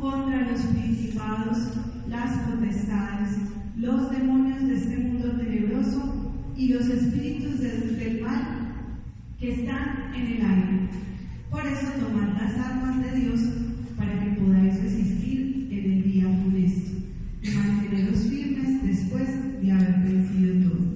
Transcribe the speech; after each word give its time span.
contra 0.00 0.50
los 0.50 0.60
principados, 0.60 1.58
las 2.08 2.38
potestades, 2.38 3.36
los 3.76 4.10
demonios 4.10 4.66
de 4.66 4.74
este 4.74 4.96
mundo 4.98 5.32
tenebroso 5.32 6.32
y 6.56 6.68
los 6.68 6.86
espíritus 6.86 7.60
del, 7.60 8.20
mal 8.22 8.42
que 9.38 9.52
están 9.52 10.14
en 10.14 10.26
el 10.26 10.44
aire. 10.44 10.88
Por 11.50 11.66
eso 11.66 11.86
tomad 12.00 12.40
las 12.40 12.56
armas 12.58 13.04
de 13.04 13.20
Dios 13.20 13.40
para 13.96 14.18
que 14.20 14.40
podáis 14.40 14.82
resistir 14.82 15.68
en 15.70 15.92
el 15.92 16.02
día 16.04 16.24
funesto 16.42 16.92
y 17.42 17.50
manteneros 17.50 18.20
firmes 18.20 18.82
después 18.82 19.62
de 19.62 19.72
haber 19.72 20.00
vencido 20.00 20.70
todo. 20.70 20.86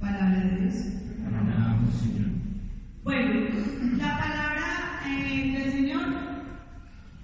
Palabra 0.00 0.40
de 0.40 0.60
Dios. 0.60 0.74
Bueno, 3.02 3.30
la 3.96 4.18
palabra 4.18 5.00
eh, 5.06 5.52
del 5.58 5.72
Señor 5.72 6.29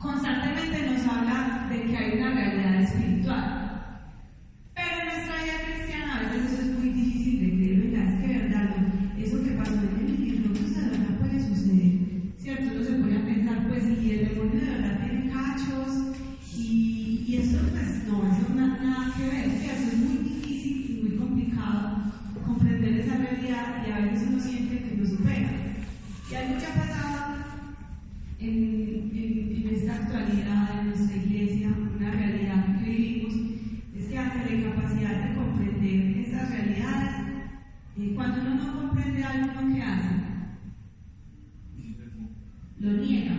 constantemente 0.06 0.88
nos 0.88 1.06
habla 1.06 1.66
de 1.68 1.82
que 1.82 1.96
hay 1.96 2.18
una 2.18 2.30
realidad 2.30 2.80
espiritual. 2.82 3.65
Cuando 38.36 38.52
uno 38.52 38.72
no 38.72 38.80
comprende 38.80 39.24
algo, 39.24 39.52
¿uno 39.60 39.74
qué 39.74 39.82
hace? 39.82 40.10
Lo 42.78 42.92
niega. 42.92 43.32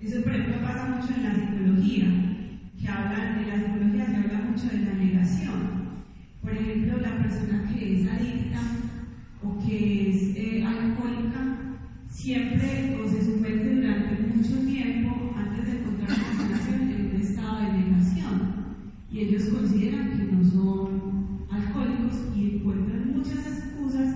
Eso, 0.00 0.22
por 0.22 0.32
ejemplo, 0.32 0.62
pasa 0.62 0.86
mucho 0.86 1.14
en 1.14 1.22
la 1.24 1.34
psicología, 1.34 2.06
que 2.78 2.88
hablan, 2.88 3.38
en 3.38 3.48
la 3.48 3.56
psicología 3.56 4.06
se 4.06 4.16
habla 4.16 4.50
mucho 4.50 4.66
de 4.68 4.84
la 4.84 4.92
negación. 4.94 5.60
Por 6.42 6.52
ejemplo, 6.52 6.98
la 6.98 7.18
persona 7.18 7.68
que 7.72 8.00
es 8.00 8.08
adicta 8.08 8.60
o 9.42 9.58
que 9.58 10.10
es 10.10 10.36
eh, 10.36 10.64
alcohólica 10.64 11.80
siempre 12.08 12.98
o 13.02 13.08
se 13.08 13.24
somete 13.24 13.74
durante 13.74 14.22
mucho 14.34 14.64
tiempo 14.64 15.32
antes 15.36 15.66
de 15.66 15.80
encontrar 15.80 16.10
una 16.10 16.36
sanación 16.36 16.82
en 16.82 17.06
un 17.06 17.20
estado 17.20 17.58
de 17.62 17.72
negación. 17.72 18.54
Y 19.12 19.18
ellos 19.20 19.44
consideran 19.48 20.10
que 20.16 20.32
no 20.32 20.44
son 20.44 21.46
alcohólicos 21.50 22.28
y 22.36 22.56
encuentran 22.56 22.99
muchas 23.20 23.46
excusas 23.46 24.14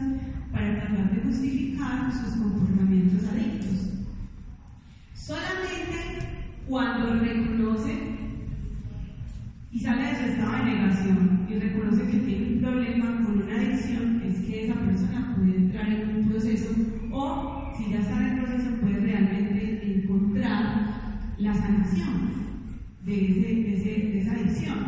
para 0.51 0.81
tratar 0.81 1.15
de 1.15 1.23
justificar 1.23 2.11
sus 2.11 2.41
comportamientos 2.41 3.29
adictos. 3.29 3.91
Solamente 5.13 6.55
cuando 6.67 7.21
reconoce 7.21 7.93
y 9.71 9.79
sale 9.79 10.07
de 10.07 10.17
su 10.17 10.25
estado 10.25 10.53
de 10.53 10.65
negación 10.65 11.47
y 11.51 11.55
reconoce 11.55 12.07
que 12.07 12.19
tiene 12.19 12.55
un 12.55 12.61
problema 12.63 13.25
con 13.25 13.43
una 13.43 13.57
adicción, 13.57 14.23
es 14.25 14.39
que 14.39 14.65
esa 14.65 14.75
persona 14.75 15.35
puede 15.37 15.57
entrar 15.57 15.87
en 15.93 16.17
un 16.17 16.29
proceso 16.31 16.71
o, 17.13 17.73
si 17.77 17.91
ya 17.91 17.99
está 18.01 18.17
en 18.17 18.39
el 18.39 18.45
proceso, 18.45 18.71
puede 18.81 19.01
realmente 19.01 20.03
encontrar 20.03 20.87
la 21.37 21.55
sanación 21.55 22.31
de, 23.05 23.25
ese, 23.27 23.41
de, 23.41 23.75
ese, 23.75 23.85
de 23.85 24.21
esa 24.21 24.33
adicción. 24.33 24.79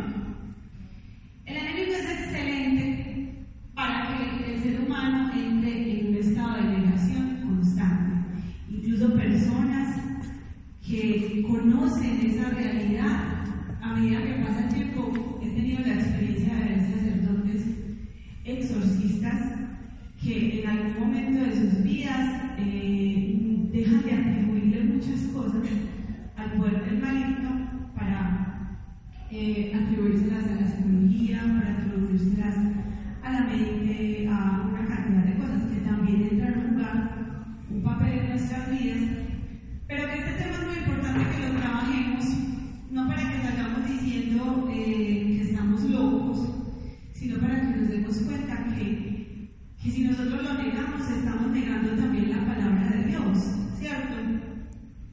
El 1.45 1.57
enemigo 1.57 1.93
es 1.93 2.11
excelente 2.11 3.07
para 3.77 4.17
que 4.17 4.55
el 4.55 4.63
ser 4.63 4.86
humano 4.97 5.31
entre 5.35 6.01
en 6.01 6.07
un 6.09 6.15
estado 6.15 6.57
de 6.57 6.79
negación 6.79 7.37
constante. 7.47 8.41
Incluso 8.71 9.15
personas 9.15 9.97
que 10.87 11.45
conocen 11.47 12.21
esa 12.27 12.51
realidad 12.51 13.45
a 13.83 13.95
medida 13.95 14.23
que 14.23 14.45
pasa 14.45 14.67
el 14.69 14.75
tiempo, 14.75 15.41
he 15.43 15.51
tenido 15.51 15.81
la 15.81 15.95
experiencia 15.95 16.55
de 16.55 16.65
ver 16.65 16.81
sacerdotes 16.81 17.63
exorcistas 18.45 19.41
que 20.23 20.63
en 20.63 20.69
algún 20.69 21.01
momento 21.01 21.45
de 21.45 21.53
sus 21.53 21.83
vidas 21.83 22.43
eh, 22.59 23.69
dejan 23.73 24.03
de 24.03 24.13
atribuirle 24.13 24.85
muchas 24.85 25.21
cosas 25.33 25.63
al 26.37 26.53
poder 26.53 26.85
del 26.85 27.03
maligno 27.03 27.91
para 27.95 28.79
eh, 29.31 29.73
atribuírselas 29.75 30.45
a 30.47 30.61
la 30.61 30.69
psicología, 30.69 31.41
para 31.43 31.77
atribuírselas 31.79 32.57
a 33.23 33.33
la 33.33 33.41
mente, 33.41 34.29
a 34.31 34.76
cantidad 34.97 35.25
de 35.25 35.39
cosas 35.39 35.63
que 35.71 35.81
también 35.81 36.29
entran 36.31 36.55
a 36.55 36.69
jugar 36.69 37.17
un 37.71 37.83
papel 37.83 38.19
en 38.19 38.29
nuestras 38.31 38.71
vidas, 38.71 38.99
pero 39.87 40.07
que 40.07 40.19
este 40.19 40.33
tema 40.33 40.57
es 40.57 40.67
muy 40.67 40.77
importante 40.79 41.37
que 41.37 41.49
lo 41.49 41.61
trabajemos 41.61 42.25
no 42.91 43.09
para 43.09 43.31
que 43.31 43.43
salgamos 43.43 43.89
diciendo 43.89 44.69
eh, 44.73 45.37
que 45.37 45.43
estamos 45.43 45.83
locos, 45.85 46.49
sino 47.13 47.39
para 47.39 47.61
que 47.61 47.79
nos 47.79 47.89
demos 47.91 48.17
cuenta 48.19 48.67
que, 48.75 49.51
que 49.83 49.91
si 49.91 50.05
nosotros 50.05 50.43
lo 50.43 50.55
negamos, 50.55 51.11
estamos 51.11 51.51
negando 51.53 51.91
también 51.91 52.31
la 52.31 52.47
palabra 52.47 52.91
de 52.91 53.05
Dios, 53.09 53.39
¿cierto? 53.79 54.17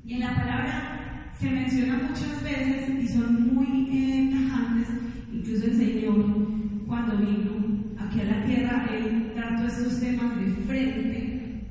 Y 0.06 0.14
en 0.14 0.20
la 0.22 0.36
palabra 0.36 1.34
se 1.38 1.50
menciona 1.50 2.00
muchas 2.08 2.42
veces 2.44 2.90
y 3.04 3.08
son 3.08 3.54
muy 3.54 3.90
eh, 3.92 4.32
tajantes, 4.32 4.88
incluso 5.34 5.66
el 5.66 5.78
Señor, 5.78 6.86
cuando 6.88 7.18
vino 7.18 7.96
aquí 8.00 8.22
a 8.22 8.26
la 8.26 8.46
tierra, 8.46 8.86
Él 8.94 9.23
trató 9.44 9.68
estos 9.68 10.00
temas 10.00 10.38
de 10.40 10.46
frente 10.66 11.68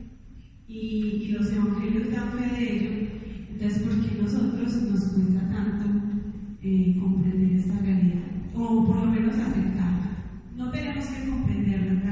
y, 0.68 1.24
y 1.24 1.28
los 1.28 1.50
evangelios 1.50 2.12
dan 2.12 2.32
fe 2.32 2.54
de 2.54 2.72
ello. 2.72 2.90
Entonces, 3.50 3.82
¿por 3.82 3.94
qué 4.00 4.22
nosotros 4.22 4.82
nos 4.82 5.04
cuesta 5.04 5.48
tanto 5.48 5.86
eh, 6.62 6.96
comprender 7.00 7.52
esta 7.52 7.80
realidad? 7.80 8.22
O 8.54 8.86
por 8.86 8.96
lo 8.96 9.06
menos 9.06 9.34
aceptarla. 9.34 10.10
No 10.56 10.70
tenemos 10.70 11.06
que 11.06 11.30
comprenderla, 11.30 12.02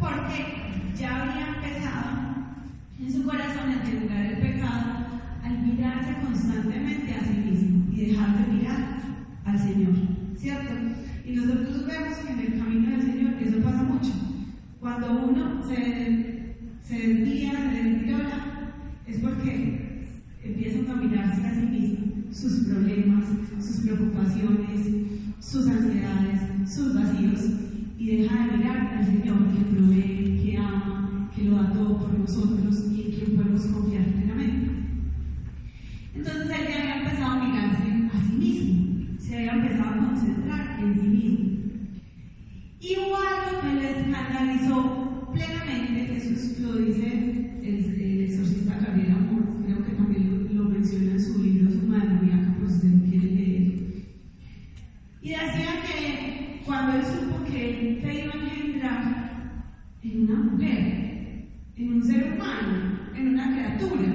porque 0.00 0.94
ya 0.98 1.22
había 1.22 1.48
empezado 1.48 2.18
en 2.98 3.12
su 3.12 3.22
corazón 3.24 3.70
a 3.70 3.82
terminar 3.82 4.24
el 4.24 4.38
pecado 4.38 5.06
al 5.44 5.58
mirarse 5.58 6.14
constantemente 6.24 7.14
a 7.14 7.24
sí 7.24 7.50
mismo 7.50 7.92
y 7.92 8.06
dejar 8.06 8.38
de 8.38 8.52
mirar 8.52 8.98
al 9.44 9.58
Señor, 9.58 9.92
¿cierto? 10.36 10.72
Y 11.26 11.32
nosotros 11.32 11.86
vemos 11.86 12.16
que 12.18 12.32
en 12.32 12.40
el 12.40 12.58
camino 12.58 12.90
del 12.90 13.02
Señor 13.02 13.34
eso 13.42 13.62
pasa 13.62 13.82
mucho. 13.82 14.12
Cuando 14.80 15.26
uno 15.26 15.62
se, 15.68 16.54
se 16.82 16.94
desvía, 16.94 17.52
se 17.52 17.82
desviola, 17.82 18.72
es 19.06 19.18
porque 19.18 20.06
empiezan 20.42 20.90
a 20.90 20.96
mirarse 20.96 21.46
a 21.46 21.54
sí 21.54 21.66
mismo, 21.66 22.32
sus 22.32 22.64
problemas, 22.64 23.24
sus 23.60 23.80
preocupaciones, 23.80 24.86
sus 25.38 25.68
ansiedades, 25.68 26.40
sus 26.66 26.94
vacíos, 26.94 27.67
y 27.98 28.06
deja 28.06 28.46
de 28.46 28.56
mirar 28.56 28.94
al 28.96 29.04
Señor 29.04 29.38
que 29.52 29.64
provee, 29.74 30.40
que 30.40 30.56
ama, 30.56 31.30
que 31.34 31.44
lo 31.44 31.56
da 31.56 31.72
todo 31.72 31.98
por 31.98 32.16
nosotros 32.16 32.84
y 32.94 33.02
en 33.02 33.10
quien 33.10 33.36
podemos 33.36 33.66
confiar 33.66 34.04
plenamente. 34.04 34.70
Entonces 36.14 36.44
él 36.44 36.66
ya 36.68 36.80
había 36.80 36.96
empezado 36.98 37.32
a 37.32 37.44
mirarse 37.44 37.82
a 38.16 38.30
sí 38.30 38.36
mismo, 38.36 39.18
se 39.18 39.36
había 39.36 39.52
empezado 39.52 39.90
a 39.90 40.06
concentrar 40.06 40.80
en 40.80 40.94
sí 40.94 41.06
mismo. 41.08 41.48
Algo 43.18 43.60
que 43.60 43.74
le 43.74 44.00
escandalizó 44.00 45.30
plenamente, 45.32 46.06
Jesús 46.06 46.58
lo 46.60 46.76
dice 46.76 47.58
el, 47.62 48.00
el 48.00 48.20
exorcista 48.22 48.78
Gabriel 48.78 49.12
Amor, 49.12 49.42
creo 49.64 49.84
que 49.84 49.92
también 49.92 50.54
lo, 50.54 50.64
lo 50.64 50.70
menciona 50.70 51.12
en 51.12 51.20
su 51.20 51.42
libro 51.42 51.70
Su 51.70 51.86
Maravilla, 51.86 52.54
por 52.58 52.70
si 52.70 52.80
se 52.80 52.88
lo 52.88 53.02
quiere 53.02 53.30
leer. 53.32 53.62
Y 55.20 55.28
decía 55.30 55.82
que 55.82 56.47
cuando 56.68 56.98
él 56.98 57.02
supo 57.02 57.44
que 57.46 57.70
él 57.70 58.00
se 58.02 58.24
iba 58.24 58.32
a 58.34 58.36
engendrar 58.36 59.54
en 60.02 60.20
una 60.28 60.38
mujer, 60.50 61.48
en 61.76 61.92
un 61.94 62.04
ser 62.04 62.32
humano, 62.34 63.00
en 63.14 63.28
una 63.28 63.54
criatura, 63.54 64.12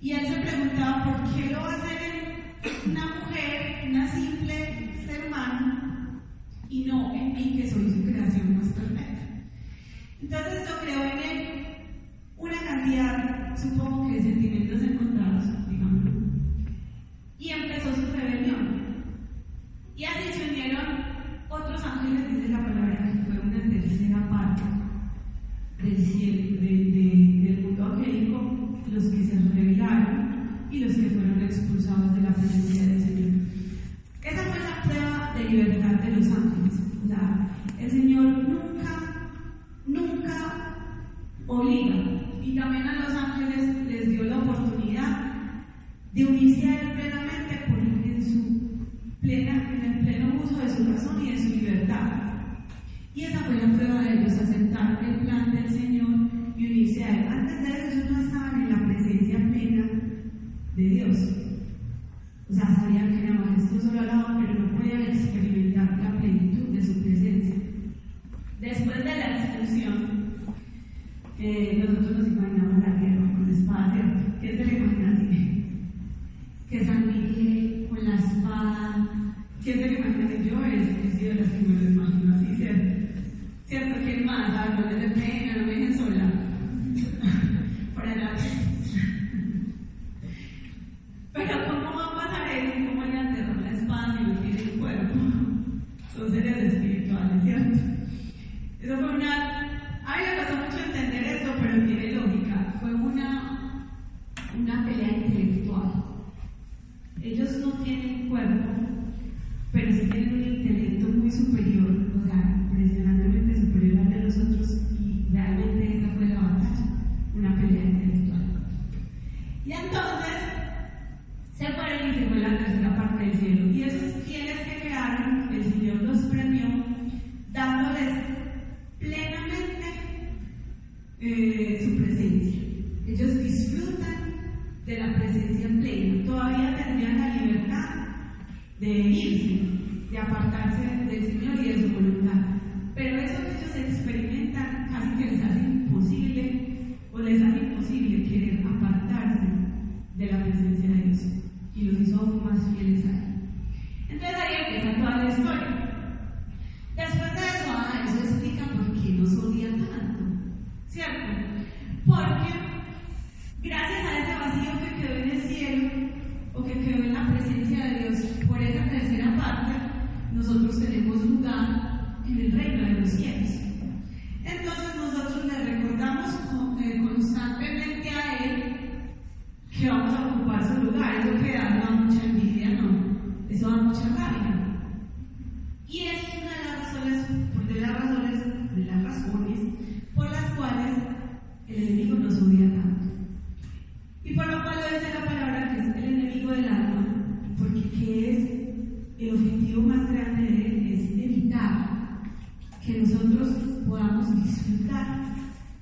y 0.00 0.10
él 0.12 0.26
se 0.26 0.40
preguntaba 0.40 1.04
por 1.04 1.34
qué 1.34 1.52
lo 1.52 1.60
va 1.60 1.72
a 1.72 1.76
hacer 1.76 2.00
en 2.62 2.90
una 2.90 3.06
mujer, 3.20 3.84
una 3.90 4.08
simple 4.08 5.04
ser 5.06 5.26
humano, 5.26 6.22
y 6.70 6.84
no 6.86 7.14
en 7.14 7.34
mí, 7.34 7.58
que 7.58 7.68
soy 7.68 7.90
su 7.90 8.04
creación 8.04 8.56
más 8.56 8.68
perfecta. 8.68 9.28
Entonces 10.22 10.62
esto 10.62 10.74
creó 10.82 11.04
en 11.04 11.18
él 11.18 11.48
una 12.38 12.60
cantidad, 12.66 13.54
supongo 13.54 14.08
que 14.08 14.14
de 14.14 14.22
sentimientos 14.22 14.82
encontrados, 14.82 15.68
digamos. 15.68 16.04
Y 17.38 17.50
empezó 17.50 17.94
su 17.94 18.12
rebelión. 18.12 19.04
Y 19.94 20.04
así 20.04 20.32
se 20.32 20.50
unieron 20.50 21.03
otros 21.74 21.92
ángeles, 21.92 22.30
dice 22.30 22.48
la 22.50 22.62
palabra, 22.62 22.98
que 22.98 23.18
fue 23.24 23.40
una 23.40 23.62
tercera 23.68 24.28
parte 24.28 24.62
del 25.82 25.96
cielo, 25.96 26.60
de, 26.60 26.68
de, 26.68 27.42
del 27.44 27.62
mundo 27.62 27.84
angélico, 27.84 28.78
los 28.92 29.04
que 29.04 29.24
se 29.24 29.38
rebelaron 29.54 30.68
y 30.70 30.78
los 30.80 30.94
que 30.94 31.10
fueron 31.10 31.40
expulsados 31.42 32.14
de 32.14 32.22
la 32.22 32.30
presencia 32.30 32.86
del 32.86 33.00
Señor. 33.00 33.30
Esa 34.22 34.42
fue 34.42 34.60
la 34.60 34.82
prueba 34.84 35.34
de 35.36 35.50
libertad 35.50 36.00
de 36.00 36.10
los 36.16 36.26
ángeles. 36.26 36.80
O 37.04 37.08
sea, 37.08 37.50
el 37.80 37.90
Señor 37.90 38.24
nunca, 38.24 39.30
nunca 39.86 40.76
obliga. 41.46 41.96
Y 42.42 42.54
también 42.54 42.86
a 42.86 43.02
los 43.02 43.14
ángeles 43.14 43.86
les 43.86 44.10
dio 44.10 44.24
la 44.24 44.38
oportunidad 44.38 45.32
de 46.12 46.24
unirse 46.24 46.68
a 46.68 46.80
Él 46.80 46.92
plenamente 46.92 47.64
por 47.68 47.78
en 47.78 48.22
su 48.22 49.18
plena, 49.20 49.73
de 50.64 50.70
su 50.70 50.84
razón 50.92 51.26
y 51.26 51.32
de 51.32 51.38
su 51.38 51.48
libertad. 51.50 52.10
Y 53.14 53.24
esa 53.24 53.40
fue 53.40 53.56
la 53.56 53.72
prueba 53.72 54.00
de 54.00 54.14
ellos, 54.14 54.32
aceptar 54.32 54.98
el 55.04 55.26
plan 55.26 55.52
del 55.54 55.68
Señor 55.68 56.08
y 56.56 56.66
unirse 56.66 57.04
a 57.04 57.10
Él. 57.10 57.28
Antes 57.28 57.62
de 57.62 57.68
ellos 57.68 58.10
no 58.10 58.20
estaban 58.20 58.62
en 58.62 58.70
la 58.70 58.86
presencia 58.86 59.36
plena 59.36 59.84
de 60.74 60.82
Dios. 60.82 61.16
O 62.48 62.52
sea, 62.52 62.66
sabían 62.66 63.10
que 63.10 63.24
era 63.24 63.34
majestuoso 63.34 63.90
al 63.90 64.06
lado, 64.06 64.26
pero 64.40 64.58
no 64.58 64.78
podían 64.78 65.02
experimentar 65.02 65.98
la 66.02 66.18
plenitud 66.18 66.74
de 66.74 66.82
su 66.82 67.02
presencia. 67.02 67.54
Después 68.60 68.98
de 68.98 69.04
la 69.04 69.38
expulsión, 69.38 69.94
eh, 71.38 71.84
nosotros 71.86 72.18
nos 72.18 72.28
imaginamos 72.28 72.78
la 72.78 72.94
guerra 72.94 73.32
con 73.34 73.50
espada, 73.50 73.92
¿cierto? 73.92 74.40
¿Qué 74.40 74.56
se 74.56 74.64
le 74.64 74.78
imagina 74.78 75.12
así? 75.12 75.64
Que 76.70 76.84
San 76.84 77.06
Miguel 77.06 77.86
con 77.90 78.04
la 78.04 78.14
espada. 78.14 79.10
¿Quién 79.62 79.78
se 79.78 79.88
le 79.88 79.96
Yo 80.54 80.64
es, 80.66 81.18
de 81.18 81.34
las 81.34 81.48
que 81.50 81.58
me 81.66 82.34
así, 82.36 82.54
¿cierto? 83.66 83.96
¿Quién 84.04 84.24
más? 84.24 84.50
Ah, 84.50 84.76
no 84.78 84.86
pena, 85.14 85.56
no 85.56 85.66
me 85.66 85.72
dejen 85.72 85.98
sola. 85.98 86.30
Por 87.94 88.06
allá. 88.06 88.30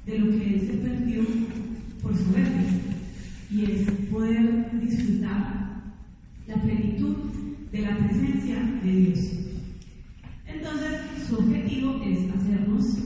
De 0.06 0.18
lo 0.18 0.30
que 0.30 0.54
él 0.54 0.61
se 0.61 0.75
perdió 0.75 1.23
por 2.02 2.16
su 2.16 2.32
verde, 2.32 2.66
y 3.50 3.64
es 3.71 3.90
poder 4.11 4.71
disfrutar 4.80 5.82
la 6.47 6.54
plenitud 6.62 7.16
de 7.71 7.80
la 7.80 7.97
presencia 7.99 8.56
de 8.82 8.90
Dios. 8.90 9.21
Entonces, 10.47 11.00
su 11.28 11.37
objetivo 11.37 12.00
es 12.04 12.30
hacernos 12.30 12.99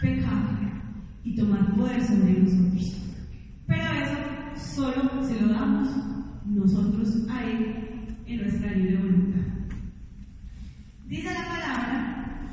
pecar 0.00 0.82
y 1.24 1.36
tomar 1.36 1.74
poder 1.74 2.04
sobre 2.04 2.32
nosotros. 2.40 2.96
Pero 3.66 3.82
eso 3.92 4.74
solo 4.74 5.26
se 5.26 5.40
lo 5.40 5.48
damos 5.48 5.88
nosotros 6.46 7.26
a 7.30 7.44
Él 7.44 7.76
en 8.26 8.42
nuestra 8.42 8.72
libre 8.72 8.96
voluntad. 8.96 9.40
Dice 11.06 11.32
la 11.32 11.46
palabra 11.46 12.48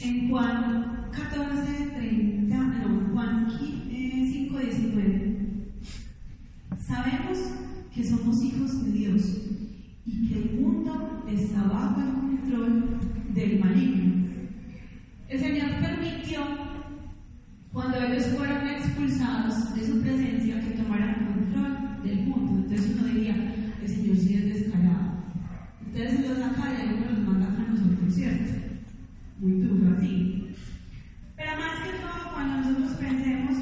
en 0.00 0.28
Juan 0.28 1.10
14, 1.12 1.90
30, 1.96 2.23
sabemos 7.04 7.38
que 7.94 8.02
somos 8.02 8.42
hijos 8.42 8.84
de 8.84 8.92
Dios 8.92 9.36
y 10.06 10.28
que 10.28 10.38
el 10.38 10.60
mundo 10.60 11.24
está 11.28 11.62
bajo 11.64 12.00
el 12.00 12.12
control 12.12 13.00
del 13.34 13.60
maligno. 13.60 14.24
El 15.28 15.40
Señor 15.40 15.68
permitió, 15.80 16.40
cuando 17.72 17.98
ellos 17.98 18.26
fueron 18.28 18.66
expulsados 18.68 19.74
de 19.74 19.86
su 19.86 20.00
presencia, 20.00 20.60
que 20.60 20.76
tomaran 20.76 21.26
control 21.26 22.02
del 22.04 22.26
mundo. 22.26 22.62
Entonces 22.62 22.96
uno 22.96 23.12
diría, 23.12 23.54
el 23.82 23.88
Señor 23.88 24.16
sí 24.16 24.34
es 24.34 24.44
descarado. 24.44 25.24
Ustedes 25.86 26.12
se 26.12 26.28
los 26.28 26.38
saca 26.38 26.72
y 26.72 26.88
algunos 26.88 27.18
los 27.18 27.26
mandan 27.26 27.56
a 27.56 27.68
nosotros, 27.68 28.14
¿cierto? 28.14 28.52
Muy 29.40 29.52
duro 29.60 29.94
así. 29.96 30.54
Pero 31.36 31.50
más 31.58 31.80
que 31.82 31.98
todo, 31.98 32.32
cuando 32.32 32.56
nosotros 32.60 32.92
pensemos 32.92 33.58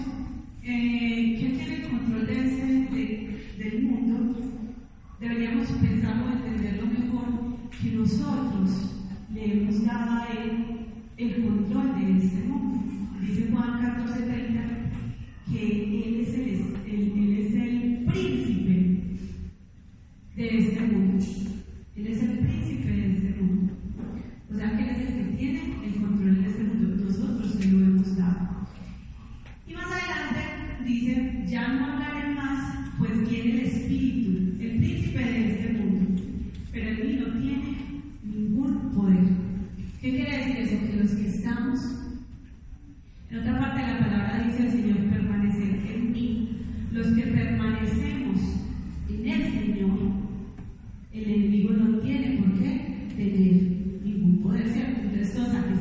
eh, 0.65 1.37
tiene 1.39 1.75
el 1.75 1.89
control 1.89 2.27
de, 2.27 2.47
ese, 2.47 2.67
de 2.95 3.22
o 5.75 6.33
entenderlo 6.33 6.87
mejor 6.87 7.59
que 7.71 7.93
nosotros 7.93 8.71
le 9.33 9.53
hemos 9.53 9.85
dado 9.85 10.13
a 10.13 10.27
Él 10.27 10.87
el 11.17 11.45
control 11.45 11.95
de 11.99 12.19
este 12.19 12.45
mundo. 12.47 12.85
Dice 13.21 13.49
Juan 13.51 13.81
14:30 13.81 14.83
que 15.51 15.61
Él 16.05 16.21
es 16.21 16.35
el, 16.35 16.49
él 16.87 17.39
es 17.39 17.55
el 17.55 18.05
príncipe 18.05 18.77
de 20.37 20.59
este 20.59 20.81
mundo. 20.81 21.25
Él 21.97 22.07
es 22.07 22.23
el 22.23 22.39
príncipe 22.39 22.93
de 22.93 23.13
este 23.13 23.41
mundo. 23.41 23.73
O 24.51 24.55
sea 24.55 24.77
que 24.77 24.83
Él 24.83 24.91
es 24.91 25.09
el 25.09 25.15
que 25.15 25.37
tiene 25.37 25.61
el 25.87 25.95
control 26.03 26.43
de 26.43 26.49
este 26.49 26.65
mundo. 26.65 27.05
Nosotros 27.05 27.55
se 27.55 27.72
eso? 40.59 40.77
Que 40.87 40.97
los 41.03 41.11
que 41.13 41.29
estamos, 41.29 41.81
en 43.31 43.39
otra 43.39 43.59
parte 43.59 43.81
de 43.81 43.87
la 43.87 43.99
palabra 43.99 44.45
dice 44.47 44.67
el 44.67 44.73
Señor, 44.73 44.97
permanecer 45.11 45.81
en 45.95 46.13
mí. 46.13 46.49
Los 46.93 47.07
que 47.09 47.23
permanecemos 47.23 48.41
en 49.09 49.29
el 49.29 49.43
Señor, 49.53 49.99
el 51.13 51.25
enemigo 51.25 51.73
no 51.73 51.99
tiene 51.99 52.39
por 52.39 52.59
qué 52.59 53.09
tener 53.17 54.03
ningún 54.05 54.43
poder, 54.43 54.69
¿cierto? 54.69 55.01
Entonces 55.03 55.35
todos 55.35 55.55
aquí 55.55 55.73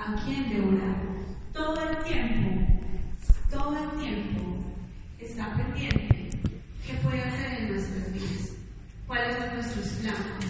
a 0.00 0.14
quien 0.24 0.48
devorar. 0.48 0.96
Todo 1.52 1.90
el 1.90 2.04
tiempo, 2.04 2.88
todo 3.50 3.76
el 3.76 4.00
tiempo 4.00 4.64
está 5.18 5.54
pendiente. 5.54 6.30
¿Qué 6.86 6.94
puede 7.02 7.20
hacer 7.20 7.60
en 7.60 7.72
nuestras 7.72 8.12
vidas? 8.12 8.52
¿Cuáles 9.06 9.36
son 9.36 9.54
nuestros 9.54 9.88
planes? 10.00 10.46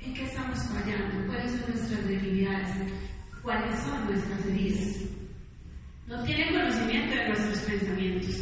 ¿En 0.00 0.14
qué 0.14 0.24
estamos 0.24 0.58
fallando? 0.64 1.26
¿Cuáles 1.26 1.50
son 1.52 1.74
nuestras 1.74 2.06
debilidades? 2.06 2.76
¿Cuáles 3.42 3.80
son 3.80 4.06
nuestras 4.06 4.46
heridas? 4.46 4.96
No 6.06 6.22
tiene 6.24 6.52
conocimiento 6.52 7.14
de 7.14 7.28
nuestros 7.28 7.58
pensamientos, 7.60 8.36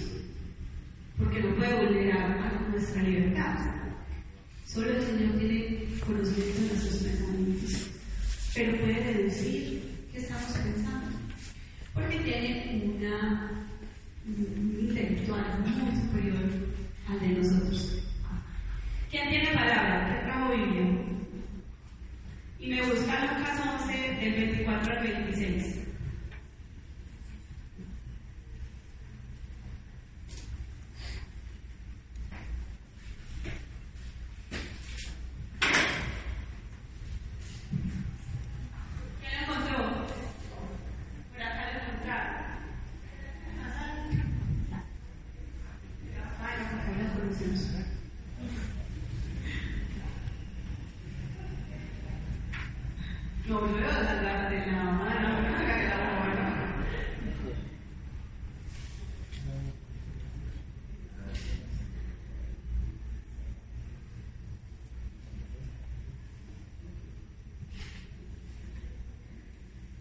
porque 1.16 1.40
no 1.40 1.54
puede 1.54 1.86
vulnerar 1.86 2.38
a 2.38 2.68
nuestra 2.70 3.02
libertad. 3.02 3.56
Solo 4.66 4.90
el 4.90 5.02
Señor 5.02 5.38
tiene 5.38 5.84
conocimiento 6.04 6.60
de 6.60 6.68
nuestros 6.68 6.96
pensamientos, 7.02 7.90
pero 8.54 8.78
puede 8.80 9.14
deducir 9.14 9.89
qué 10.20 10.26
estamos 10.26 10.52
pensando, 10.58 11.18
porque 11.94 12.18
tiene 12.20 12.94
una, 12.96 13.50
un 14.26 14.76
intelectual 14.80 15.44
muy 15.60 15.96
superior 16.00 16.50
al 17.08 17.20
de 17.20 17.28
nosotros. 17.28 18.02
¿Quién 19.10 19.28
tiene 19.30 19.46
palabra? 19.54 20.06
¿Quién 20.08 20.24
trajo 20.24 20.52
Biblia? 20.54 20.86
Y 22.60 22.68
me 22.68 22.82
busca 22.82 23.34
Lucas 23.34 23.60
11, 23.82 23.92
del 24.20 24.32
24 24.34 24.92
al 24.92 25.02
26. 25.02 25.76
¿Quién 39.20 39.32
la 39.32 39.42
encontró? 39.42 40.06
Por 41.32 41.42
acá 41.42 41.62
la 41.64 41.72
encontraron. 41.72 42.34
Ay, 46.40 46.56
no, 46.62 46.70
acá 46.70 47.02
la 47.02 47.14
conocemos. 47.14 47.68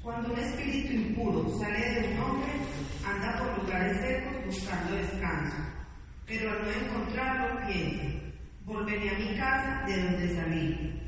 Cuando 0.04 0.34
un 0.34 0.40
espíritu 0.40 0.94
impuro 0.94 1.60
sale 1.60 1.80
de 1.80 2.14
un 2.14 2.20
hombre, 2.20 2.52
anda 3.06 3.38
por 3.38 3.64
lugares 3.64 3.98
secos 3.98 4.46
buscando 4.46 4.96
descanso, 4.96 5.58
pero 6.26 6.52
al 6.52 6.62
no 6.64 6.72
encontrarlo 6.72 7.68
piensa, 7.68 8.04
volveré 8.66 9.10
a 9.10 9.20
mi 9.20 9.38
casa 9.38 9.84
de 9.88 10.04
donde 10.04 10.36
salí. 10.36 11.02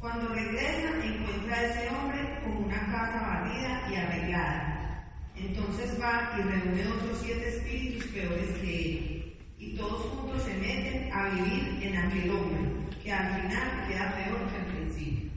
Cuando 0.00 0.28
regresa 0.28 0.86
encuentra 1.04 1.56
a 1.56 1.64
ese 1.64 1.88
hombre 1.88 2.40
con 2.42 2.64
una 2.64 2.80
casa 2.86 3.20
barrida 3.20 3.88
y 3.90 3.94
arreglada. 3.96 5.12
Entonces 5.34 6.00
va 6.00 6.34
y 6.38 6.42
reúne 6.42 6.86
otros 6.86 7.18
siete 7.22 7.48
espíritus 7.48 8.06
peores 8.06 8.48
que 8.60 8.80
él, 8.80 9.36
y 9.58 9.76
todos 9.76 10.02
juntos 10.06 10.42
se 10.42 10.54
meten 10.54 11.12
a 11.12 11.28
vivir 11.30 11.82
en 11.82 11.96
aquel 11.96 12.30
hombre, 12.30 12.60
que 13.02 13.12
al 13.12 13.42
final 13.42 13.88
queda 13.88 14.14
peor 14.16 14.50
que 14.50 14.56
al 14.56 14.66
principio. 14.66 15.30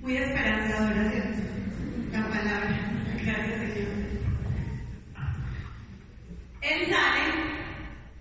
Muy 0.00 0.16
esperanzadora, 0.16 1.10
¿cierto? 1.10 1.42
La 2.12 2.28
palabra. 2.28 2.90
Gracias, 3.22 3.60
Señor. 3.60 3.88
Él 6.62 6.86
sale, 6.88 7.32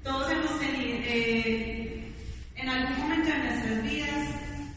todos 0.04 0.32
hemos 0.32 0.60
tenido, 0.60 0.98
eh, 1.04 2.12
en 2.56 2.70
algún 2.70 3.00
momento 3.00 3.30
de 3.30 3.38
nuestras 3.38 3.84
vidas, 3.84 4.30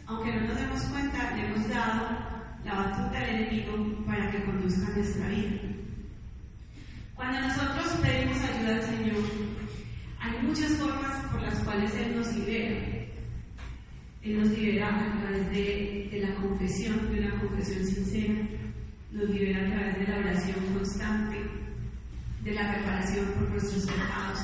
aunque 0.07 0.33
no 0.33 0.41
nos 0.43 0.57
demos 0.61 0.83
cuenta, 0.85 1.35
le 1.35 1.47
hemos 1.47 1.69
dado 1.69 2.27
la 2.65 2.73
para 4.07 4.31
que 4.31 4.43
conduzca 4.45 4.93
nuestra 4.95 5.29
vida. 5.29 5.61
Cuando 7.15 7.41
nosotros 7.43 7.87
pedimos 8.03 8.39
ayuda 8.39 8.75
al 8.75 8.83
Señor, 8.83 9.25
hay 10.19 10.43
muchas 10.43 10.73
formas 10.73 11.25
por 11.31 11.43
las 11.43 11.59
cuales 11.61 11.95
Él 11.95 12.17
nos 12.17 12.35
libera. 12.35 12.77
Él 14.23 14.41
nos 14.41 14.49
libera 14.49 14.89
a 14.89 15.21
través 15.21 15.51
de, 15.51 16.09
de 16.11 16.21
la 16.21 16.35
confesión, 16.35 17.13
de 17.13 17.21
una 17.21 17.39
confesión 17.39 17.87
sincera, 17.87 18.35
nos 19.13 19.31
libera 19.31 19.65
a 19.65 19.71
través 19.71 19.99
de 19.99 20.13
la 20.13 20.19
oración 20.19 20.57
constante, 20.75 21.37
de 22.43 22.51
la 22.51 22.75
reparación 22.75 23.27
por 23.27 23.49
nuestros 23.51 23.87
pecados, 23.87 24.41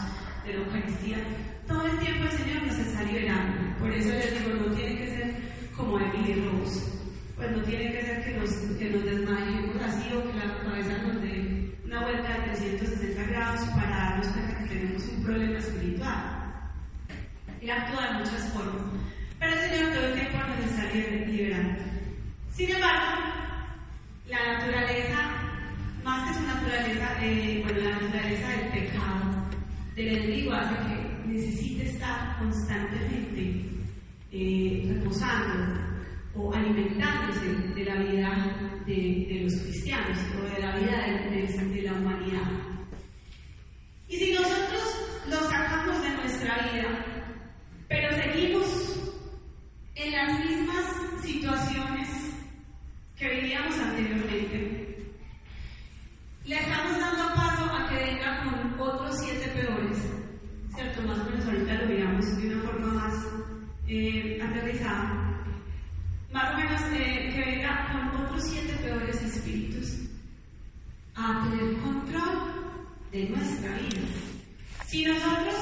de 0.46 0.52
la 0.54 0.60
Eucaristía. 0.60 1.18
Todo 1.66 1.86
el 1.88 1.98
tiempo 1.98 2.24
el 2.24 2.38
Señor 2.38 2.66
nos 2.68 2.78
está 2.78 3.02
liberando. 3.02 3.78
Por 3.80 3.92
eso 3.92 4.10
les 4.10 4.38
digo, 4.38 4.54
no 4.54 4.76
tiene 4.76 4.96
que 4.96 5.06
ser 5.08 5.34
como 5.76 5.98
Emily 5.98 6.34
Rose. 6.44 7.01
Pues 7.42 7.56
no 7.56 7.62
tiene 7.64 7.90
que 7.90 8.02
ser 8.02 8.24
que 8.24 8.38
nos, 8.38 8.50
que 8.78 8.88
desmayemos 8.88 9.82
así 9.82 10.14
o 10.14 10.22
que 10.22 10.38
la 10.38 10.58
cabeza 10.62 11.02
nos 11.02 11.20
dé 11.22 11.74
una 11.84 12.02
vuelta 12.02 12.28
de 12.34 12.42
360 12.52 13.30
grados 13.32 13.68
para 13.70 13.96
darnos 13.96 14.28
cuenta 14.28 14.58
que 14.58 14.68
tenemos 14.68 15.02
un 15.08 15.24
problema 15.24 15.58
espiritual. 15.58 16.52
Él 17.60 17.70
actúa 17.70 18.06
de 18.06 18.18
muchas 18.20 18.52
formas. 18.52 18.82
Pero 19.40 19.54
el 19.54 19.58
Señor 19.58 19.92
todo 19.92 20.06
el 20.06 20.14
tiempo 20.14 20.38
nos 20.38 20.70
está 20.70 20.94
liberando. 21.26 21.82
Sin 22.52 22.70
embargo, 22.76 23.22
la 24.28 24.52
naturaleza, 24.52 25.18
más 26.04 26.28
que 26.28 26.34
su 26.38 26.46
naturaleza, 26.46 27.24
eh, 27.24 27.60
bueno, 27.64 27.80
la 27.80 27.98
naturaleza 27.98 28.48
del 28.50 28.68
pecado, 28.68 29.48
del 29.96 30.08
enemigo 30.16 30.52
hace 30.52 30.74
que 30.76 31.28
necesite 31.28 31.88
estar 31.88 32.38
constantemente 32.38 33.68
eh, 34.30 34.94
reposando 34.94 35.91
o 36.34 36.52
alimentándose 36.52 37.46
de 37.74 37.84
la 37.84 37.96
vida 37.96 38.62
de, 38.86 39.40
los 39.42 39.54
cristianos 39.62 40.18
o 40.38 40.54
de 40.54 40.60
la 40.60 40.76
vida 40.76 41.02
de 41.02 41.82
la 41.82 41.92
humanidad. 41.92 42.50
Y 44.08 44.16
si 44.16 44.32
nosotros 44.32 44.82
lo 45.28 45.36
sacamos 45.48 46.02
de 46.02 46.10
nuestra 46.10 46.72
vida, 46.72 47.04
pero 47.88 48.08
seguimos 48.16 48.66
en 49.94 50.12
las 50.12 50.44
mismas 50.44 51.22
situaciones 51.22 52.08
que 53.16 53.28
vivíamos 53.28 53.78
anteriormente, 53.78 55.12
le 56.44 56.56
estamos 56.56 56.98
dando 56.98 57.34
paso 57.34 57.64
a 57.64 57.88
que 57.88 58.04
venga 58.04 58.42
con 58.44 58.80
otros 58.80 59.16
siete 59.18 59.48
peores, 59.48 59.96
¿cierto? 60.74 61.02
Más 61.02 61.18
o 61.18 61.24
menos 61.30 61.46
ahorita 61.46 61.74
lo 61.74 61.86
miramos 61.86 62.36
de 62.36 62.48
una 62.48 62.62
forma 62.62 62.86
más 62.94 63.26
eh, 63.86 64.40
aterrizada. 64.42 65.31
Más 66.32 66.54
o 66.54 66.56
menos 66.56 66.80
eh, 66.94 67.30
que 67.34 67.44
venga 67.44 67.88
con 67.92 68.24
otros 68.24 68.42
siete 68.42 68.72
peores 68.82 69.20
espíritus 69.22 69.98
a 71.14 71.44
tener 71.44 71.78
control 71.82 72.52
de 73.12 73.28
nuestra 73.28 73.70
vida. 73.76 74.00
Si 74.86 75.04
nosotros 75.04 75.54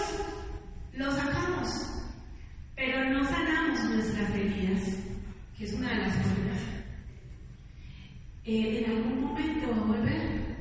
lo 0.92 1.11
sacamos, 1.11 1.68
pero 2.76 3.11
no 3.11 3.24
sanamos 3.24 3.85
nuestras 3.85 4.30
heridas, 4.30 4.96
que 5.59 5.64
es 5.64 5.72
una 5.72 5.88
de 5.88 5.96
las 5.96 6.16
cosas, 6.18 6.61
eh, 8.44 8.85
en 8.85 8.90
algún 8.90 9.22
momento 9.22 9.70
va 9.70 9.76
a 9.76 9.87
volver 9.87 10.56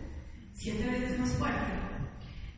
siete 0.54 0.90
veces 0.90 1.20
más 1.20 1.34
fuerte. 1.34 1.72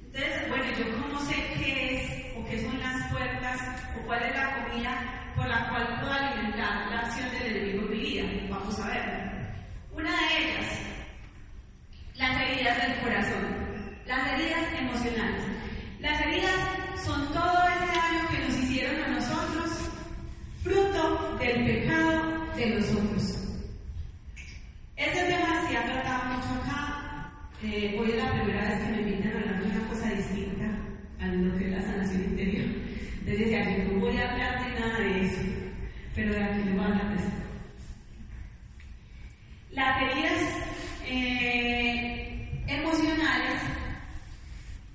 Entonces, 0.06 0.50
bueno, 0.50 0.66
yo 0.78 1.02
cómo 1.02 1.20
sé 1.20 1.36
qué 1.58 1.98
es 1.98 2.38
o 2.38 2.46
qué 2.46 2.64
son 2.64 2.80
las 2.80 3.12
puertas 3.12 3.62
o 4.00 4.06
cuál 4.06 4.24
es 4.24 4.36
la 4.36 4.56
comida 4.56 5.21
por 5.36 5.48
la 5.48 5.70
cual 5.70 6.00
puedo 6.00 6.14
alimentar 6.14 6.90
la 6.90 7.00
acción 7.00 7.30
del 7.32 7.56
enemigo 7.56 7.84
en 7.84 7.92
mi 7.92 7.98
vida. 8.00 8.24
Vamos 8.50 8.80
a 8.80 8.88
ver. 8.88 9.32
Una 9.94 10.12
de 10.12 10.38
ellas, 10.38 10.80
las 12.16 12.42
heridas 12.42 12.88
del 12.88 13.00
corazón, 13.02 13.62
las 14.06 14.34
heridas 14.34 14.74
emocionales. 14.80 15.44
Las 16.00 16.22
heridas 16.22 16.56
son 17.06 17.28
todo 17.34 17.58
ese 17.68 17.88
daño 17.88 18.30
que 18.32 18.40
nos 18.40 18.58
hicieron 18.58 19.04
a 19.04 19.08
nosotros, 19.10 19.90
fruto 20.64 21.38
del 21.40 21.66
pecado 21.66 22.46
de 22.56 22.70
los 22.76 22.92
otros. 22.92 23.38
Este 24.96 25.24
tema 25.24 25.68
se 25.68 25.78
ha 25.78 25.86
tratado 25.86 26.36
mucho 26.36 26.48
acá. 26.64 27.32
Eh, 27.64 27.98
hoy 28.00 28.12
es 28.12 28.18
la 28.18 28.32
primera 28.32 28.70
vez 28.70 28.80
que 28.82 28.92
me 28.92 29.02
invitan 29.02 29.32
a 29.32 29.40
hablar 29.40 29.64
de 29.64 29.66
una 29.70 29.88
cosa 29.90 30.10
distinta 30.10 30.66
a 31.20 31.28
lo 31.28 31.58
que 31.58 31.66
es 31.66 31.72
la 31.72 31.82
sanación 31.82 32.24
interior. 32.24 32.66
Entonces 33.22 33.40
decía 33.40 33.66
que 33.66 33.84
no 33.84 34.00
voy 34.00 34.18
a 34.18 34.32
hablar 34.32 34.66
de 34.66 34.80
nada 34.80 35.00
de 35.00 35.26
eso, 35.26 35.42
pero 36.16 36.34
de 36.34 36.44
aquí 36.44 36.64
le 36.64 36.72
voy 36.72 36.86
a 36.86 37.14
eso. 37.14 37.32
Las 39.74 40.02
heridas 40.02 40.42
eh, 41.06 42.64
emocionales 42.68 43.62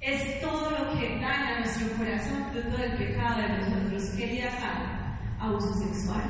es 0.01 0.41
todo 0.41 0.71
lo 0.71 0.99
que 0.99 1.21
daña 1.21 1.61
nuestro 1.61 1.89
corazón, 1.97 2.51
todo 2.53 2.85
el 2.85 2.97
pecado 2.97 3.43
de 3.43 3.49
nosotros. 3.59 4.11
¿Qué 4.17 4.25
heridas 4.25 4.55
hay? 4.55 5.39
Abuso 5.39 5.73
sexual, 5.75 6.25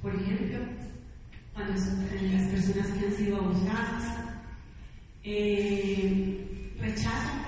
por 0.00 0.14
ejemplo, 0.14 0.58
cuando 1.52 1.72
las 1.72 2.48
personas 2.48 2.86
que 2.92 3.06
han 3.06 3.12
sido 3.12 3.38
abusadas, 3.38 4.18
eh, 5.24 6.72
rechazo, 6.78 7.39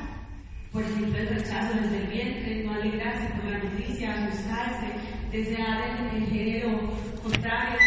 por 0.73 0.83
ejemplo, 0.83 1.19
el 1.19 1.29
rechazo 1.29 1.75
desde 1.81 1.99
el 1.99 2.07
vientre, 2.07 2.65
no 2.65 2.73
alegrarse 2.73 3.29
por 3.35 3.45
la 3.45 3.59
noticia, 3.59 4.27
gustarse, 4.27 4.87
desear 5.31 6.11
el, 6.15 6.23
el 6.23 6.31
género 6.31 6.81
contrario, 7.23 7.79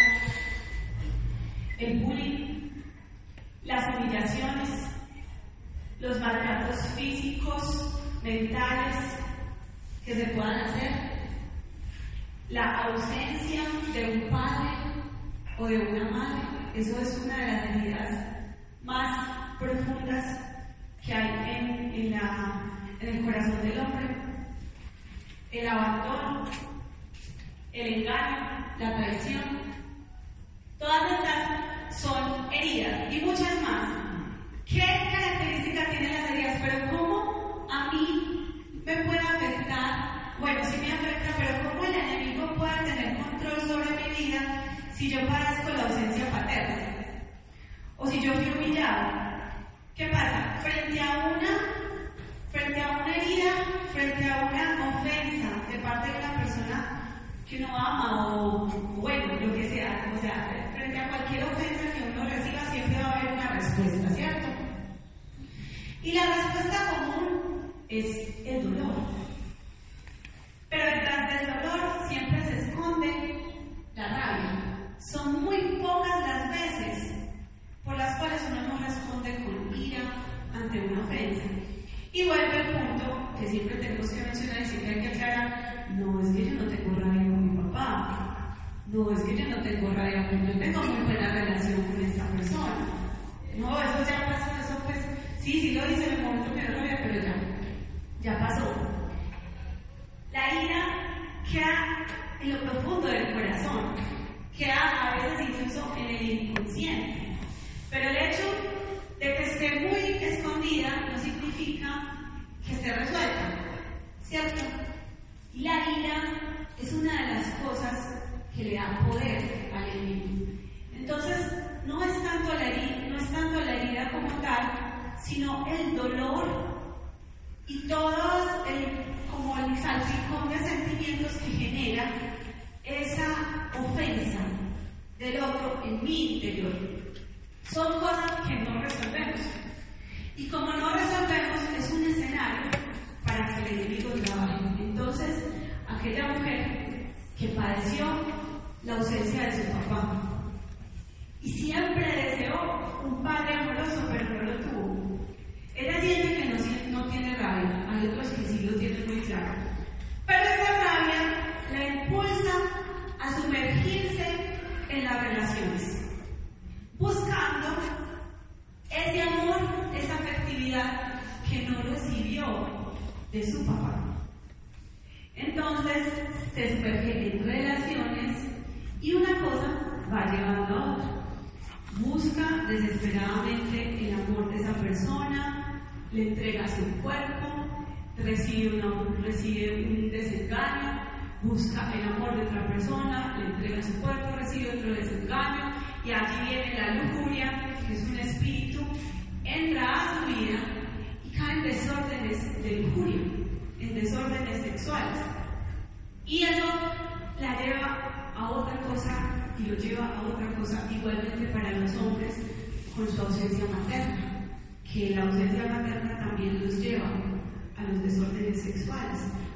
el 1.80 2.00
bullying, 2.00 2.70
las 3.64 3.96
humillaciones, 3.96 4.70
los 6.00 6.20
maltratos 6.20 6.80
físicos, 6.96 8.00
mentales 8.24 8.96
que 10.06 10.14
se 10.14 10.26
puedan 10.28 10.60
hacer, 10.60 10.92
la 12.50 12.84
ausencia 12.84 13.62
de 13.94 14.14
un 14.14 14.30
padre 14.30 14.70
o 15.58 15.66
de 15.66 15.78
una 15.78 16.12
madre, 16.12 16.42
eso 16.76 17.00
es 17.00 17.20
una 17.26 17.38
de 17.38 17.48
las 17.48 17.76
heridas 17.76 18.28
más 18.84 19.58
profundas 19.58 20.40
que 21.04 21.14
hay 21.14 21.58
en, 21.58 21.94
en, 21.94 22.12
la, 22.12 22.75
en 23.08 23.18
el 23.18 23.26
corazón 23.26 23.62
del 23.62 23.80
hombre. 23.80 24.16
El 25.52 25.68
abandono, 25.68 26.46
el 27.72 27.94
engaño, 27.94 28.66
la 28.80 28.96
traición, 28.98 29.44
todas 30.80 31.12
estas 31.12 32.02
son 32.02 32.52
heridas 32.52 33.14
y 33.14 33.22
muchas 33.22 33.62
más. 33.62 33.90
¿Qué 34.66 34.80
características 34.80 35.90
tienen 35.92 36.14
las 36.14 36.32
heridas? 36.32 36.62
Pero 36.62 36.98
¿cómo 36.98 37.68
a 37.72 37.92
mí 37.92 38.64
me 38.86 38.96
puede 39.04 39.20
afectar? 39.20 40.34
Bueno, 40.40 40.60
sí 40.66 40.78
me 40.82 40.92
afecta, 40.92 41.36
pero 41.38 41.70
¿cómo 41.70 41.86
el 41.86 41.94
enemigo 41.94 42.56
puede 42.56 42.78
tener 42.84 43.18
control 43.18 43.62
sobre 43.62 43.90
mi 43.92 44.26
vida 44.26 44.64
si 44.94 45.10
yo 45.12 45.26
padezco 45.28 45.70
la 45.70 45.84
ausencia 45.84 46.30
paterna? 46.32 46.76
O 47.98 48.08
si 48.08 48.20
yo 48.22 48.34
fui 48.34 48.52
humillado. 48.52 49.14
¿Qué 49.96 50.08
pasa? 50.08 50.60
Frente 50.62 51.00
a 51.00 51.28
una, 51.28 51.85
frente 52.56 52.82
a 52.82 52.90
una 52.90 53.16
herida, 53.18 53.52
frente 53.92 54.32
a 54.32 54.46
una 54.46 54.98
ofensa 54.98 55.50
de 55.70 55.78
parte 55.80 56.10
de 56.10 56.20
una 56.20 56.42
persona 56.42 57.20
que 57.50 57.58
uno 57.58 57.78
ama 57.78 58.34
o 58.34 58.66
bueno, 58.96 59.34
lo 59.42 59.54
que 59.54 59.70
sea, 59.70 60.14
o 60.16 60.22
sea, 60.22 60.72
frente 60.74 60.98
a 60.98 61.10
cualquier 61.10 61.44
ofensa 61.44 61.84
que 61.94 62.04
uno 62.14 62.30
reciba 62.30 62.72
siempre 62.72 63.04
va 63.04 63.10
a 63.10 63.20
haber 63.20 63.34
una 63.34 63.48
respuesta, 63.50 64.10
¿cierto? 64.10 64.48
Y 66.02 66.14
la 66.14 66.26
respuesta 66.28 66.78
común 66.96 67.74
es 67.90 68.30
el 68.46 68.64
dolor. 68.64 68.96
Pero 70.70 70.86
detrás 70.86 71.30
del 71.30 71.48
dolor 71.56 72.08
siempre 72.08 72.46
se 72.46 72.70
esconde 72.70 73.44
la 73.96 74.08
rabia. 74.08 74.96
Son 75.00 75.44
muy 75.44 75.58
pocas 75.84 76.22
las 76.22 76.50
veces 76.52 77.12
por 77.84 77.98
las 77.98 78.18
cuales 78.18 78.42
uno 78.50 78.62
no 78.70 78.86
responde 78.86 79.44
con 79.44 79.76
ira 79.76 80.00
ante 80.54 80.80
una 80.80 81.02
ofensa. 81.02 81.75
Y 82.16 82.24
vuelve 82.24 82.62
el 82.62 82.68
punto 82.68 83.30
que 83.38 83.46
siempre 83.46 83.76
tenemos 83.76 84.10
que 84.10 84.22
mencionar 84.22 84.62
y 84.62 84.66
siempre 84.66 84.90
hay 84.90 85.02
que 85.02 85.08
aclarar, 85.10 85.86
no 85.98 86.22
es 86.22 86.30
que 86.30 86.46
yo 86.46 86.54
no 86.54 86.64
tengo 86.72 86.96
rabia 86.96 87.24
con 87.24 87.44
mi 87.44 87.62
papá, 87.62 88.56
no 88.88 89.12
es 89.12 89.20
que 89.24 89.36
yo 89.36 89.50
no 89.50 89.62
tengo 89.62 89.75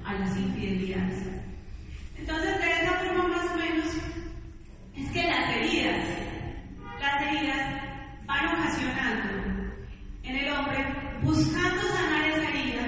a 0.09 0.19
las 0.19 0.35
infidelidades. 0.35 1.19
Entonces, 2.17 2.57
de 2.57 2.71
esa 2.71 2.93
forma 2.93 3.27
más 3.27 3.45
o 3.51 3.57
menos, 3.57 3.85
es 4.97 5.11
que 5.11 5.23
las 5.23 5.55
heridas, 5.55 6.07
las 6.99 7.21
heridas 7.21 7.83
van 8.25 8.57
ocasionando 8.57 9.73
en 10.23 10.35
el 10.35 10.51
hombre, 10.51 10.85
buscando 11.21 11.81
sanar 11.81 12.29
esa 12.29 12.49
herida, 12.49 12.81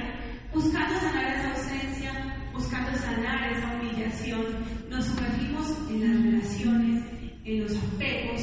buscando 0.51 0.99
sanar 0.99 1.25
esa 1.33 1.51
ausencia, 1.51 2.11
buscando 2.53 2.97
sanar 2.97 3.51
esa 3.51 3.75
humillación, 3.75 4.43
nos 4.89 5.05
sumergimos 5.05 5.77
en 5.89 6.01
las 6.01 6.23
relaciones, 6.23 7.03
en 7.45 7.63
los 7.63 7.71
apegos, 7.77 8.41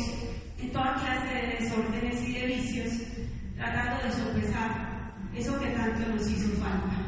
en 0.59 0.73
toda 0.73 0.95
clase 0.95 1.35
de 1.35 1.65
desórdenes 1.65 2.29
y 2.29 2.33
de 2.33 2.47
vicios, 2.47 2.93
tratando 3.57 4.05
de 4.05 4.13
sopesar 4.13 4.89
eso 5.35 5.59
que 5.61 5.69
tanto 5.69 6.09
nos 6.09 6.29
hizo 6.31 6.49
falta, 6.61 7.08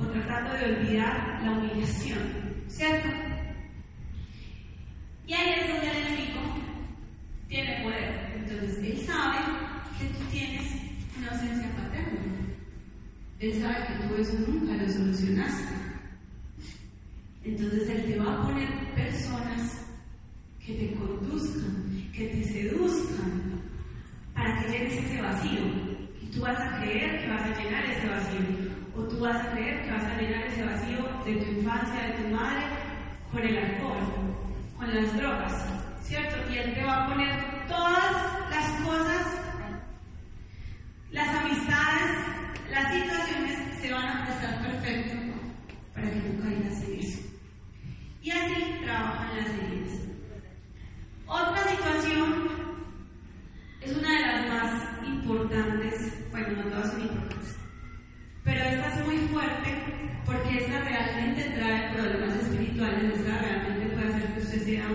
o 0.00 0.06
tratando 0.06 0.54
de 0.56 0.76
olvidar 0.76 1.42
la 1.42 1.52
humillación, 1.52 2.18
¿cierto? 2.68 3.08
Y 5.26 5.32
ahí 5.34 5.60
es 5.60 5.68
donde 5.68 5.90
el 5.90 5.96
enemigo 5.96 6.40
tiene 7.48 7.82
poder. 7.82 8.32
Entonces, 8.36 8.78
él 8.78 8.98
sabe 9.06 9.38
que 9.98 10.06
tú 10.06 10.24
tienes 10.32 10.72
una 11.18 11.30
ausencia 11.30 11.70
paterna. 11.76 12.20
Él 13.38 13.54
sabe 13.60 13.86
que 13.86 14.08
tú 14.08 14.14
eso 14.16 14.38
nunca 14.46 14.74
lo 14.74 14.88
solucionaste. 14.88 15.80
Entonces 17.42 17.88
Él 17.88 18.04
te 18.04 18.18
va 18.18 18.34
a 18.34 18.42
poner 18.42 18.68
personas 18.94 19.86
que 20.64 20.74
te 20.74 20.94
conduzcan, 20.94 22.10
que 22.12 22.26
te 22.26 22.44
seduzcan, 22.44 23.62
para 24.34 24.60
que 24.60 24.72
llenes 24.72 25.04
ese 25.04 25.22
vacío. 25.22 25.60
Y 26.20 26.26
tú 26.26 26.42
vas 26.42 26.60
a 26.60 26.80
creer 26.80 27.22
que 27.22 27.28
vas 27.28 27.42
a 27.42 27.62
llenar 27.62 27.84
ese 27.86 28.08
vacío. 28.08 28.59
O 29.00 29.04
tú 29.04 29.18
vas 29.20 29.46
a 29.46 29.52
creer 29.52 29.82
que 29.82 29.92
vas 29.92 30.04
a 30.04 30.20
llenar 30.20 30.42
ese 30.46 30.62
vacío 30.62 30.98
de 31.24 31.36
tu 31.36 31.50
infancia, 31.52 32.02
de 32.02 32.22
tu 32.22 32.36
madre, 32.36 32.64
con 33.32 33.42
el 33.42 33.56
alcohol, 33.56 33.96
con 34.76 34.94
las 34.94 35.16
drogas, 35.16 35.54
¿cierto? 36.02 36.36
Y 36.52 36.58
Él 36.58 36.74
te 36.74 36.84
va 36.84 37.04
a 37.04 37.08
poner 37.08 37.66
todas 37.66 38.12
las 38.50 38.70
cosas, 38.82 39.26
las 41.12 41.28
amistades, 41.34 42.10
las 42.70 42.92
situaciones 42.92 43.80
se 43.80 43.90
van 43.90 44.06
a 44.06 44.26
prestar 44.26 44.62
perfecto 44.66 45.16
para 45.94 46.10
que 46.10 46.20
tú 46.20 46.42
caigas 46.42 46.82
en 46.82 47.00
eso. 47.00 47.20
Y 48.20 48.30
así 48.32 48.80
trabajan 48.84 49.36
las 49.36 49.48
heridas. 49.48 49.98
Otra 51.26 51.68
situación 51.68 52.48
es 53.80 53.96
una 53.96 54.12
de 54.12 54.26
las 54.26 54.48
más 54.48 55.08
importantes, 55.08 56.30
bueno, 56.32 56.62
no 56.62 56.70
todas 56.70 56.90
son 56.90 57.00
importantes, 57.00 57.29
pero 58.50 58.64
esta 58.64 58.88
es 58.88 59.06
muy 59.06 59.16
fuerte 59.28 59.70
porque 60.26 60.58
esta 60.58 60.80
realmente 60.80 61.50
trae 61.54 61.94
problemas 61.94 62.34
espirituales, 62.34 63.14
esta 63.14 63.38
realmente 63.38 63.94
puede 63.94 64.08
hacer 64.08 64.34
que 64.34 64.40
usted 64.40 64.64
sea 64.64 64.86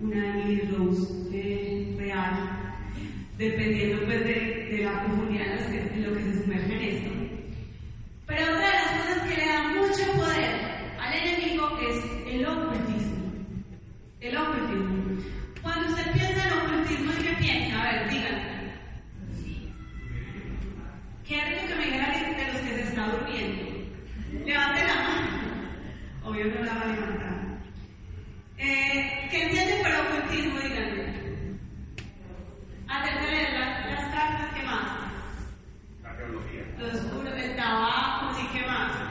una 0.00 0.26
Emily 0.26 0.62
Rose 0.72 1.06
eh, 1.32 1.94
real, 1.96 2.34
dependiendo 3.38 4.04
pues 4.06 4.24
de, 4.24 4.68
de 4.72 4.82
la 4.84 5.04
profundidad 5.04 5.72
en 5.72 6.02
lo 6.02 6.16
que 6.16 6.24
se 6.24 6.42
sumerge 6.42 6.74
en 6.74 6.82
esto. 6.82 7.10
Pero 8.26 8.42
otra 8.42 8.66
de 8.66 8.74
las 8.74 8.92
cosas 8.98 9.28
que 9.28 9.36
le 9.36 9.46
da 9.46 9.68
mucho 9.68 10.12
poder 10.16 10.50
al 10.98 11.14
enemigo 11.14 11.78
es 11.88 12.34
el 12.34 12.44
ocultismo. 12.46 13.32
El 14.20 14.36
ocultismo. 14.36 15.16
Cuando 15.62 15.88
usted 15.90 16.12
piensa 16.12 16.48
en 16.48 16.52
ocultismo, 16.54 17.12
¿qué 17.22 17.36
piensa? 17.40 17.82
A 17.82 17.92
ver, 17.92 18.10
díganme. 18.10 18.49
Qué 21.30 21.40
rico 21.44 21.68
que 21.68 21.74
me 21.76 21.84
diga 21.84 22.06
alguien 22.06 22.36
de 22.36 22.52
los 22.52 22.60
que 22.60 22.74
se 22.74 22.82
está 22.82 23.06
durmiendo. 23.06 23.62
Levante 24.44 24.84
la 24.84 24.94
mano. 24.94 25.28
Obvio 26.24 26.46
no 26.46 26.64
la 26.64 26.74
va 26.74 26.80
a 26.80 26.86
levantar. 26.86 27.58
Eh, 28.58 29.28
¿Qué 29.30 29.44
entienden 29.44 29.80
por 29.80 29.92
ocultismo? 29.92 30.58
Díganme. 30.58 31.58
Hacer 32.88 33.20
de 33.20 33.30
leer 33.30 33.60
las, 33.60 33.86
las 33.92 34.04
cartas, 34.12 34.54
¿qué 34.56 34.62
más? 34.64 34.88
La 36.02 36.16
teología. 36.16 36.64
Lo 36.78 36.86
oscuro, 36.88 37.32
el 37.32 37.54
tabaco, 37.54 38.36
¿y 38.36 38.46
qué 38.48 38.66
más? 38.66 39.09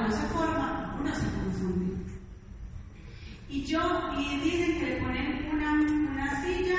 No 0.00 0.10
se 0.10 0.26
forma, 0.28 0.96
uno 1.00 1.14
se 1.14 1.26
confunde. 1.30 1.96
Y 3.48 3.64
yo, 3.64 3.80
y 4.18 4.40
dicen 4.40 4.78
que 4.78 4.86
le 4.86 4.96
ponen 4.96 5.48
una, 5.52 5.72
una 5.72 6.42
silla 6.42 6.78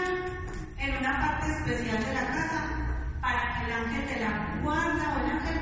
en 0.80 0.98
una 0.98 1.20
parte 1.20 1.52
especial 1.52 2.04
de 2.06 2.14
la 2.14 2.28
casa 2.28 2.64
para 3.22 3.60
que 3.60 3.66
el 3.66 3.72
ángel 3.72 4.08
de 4.08 4.20
la 4.22 4.60
guarda 4.64 5.16
o 5.16 5.26
el 5.26 5.32
ángel 5.32 5.58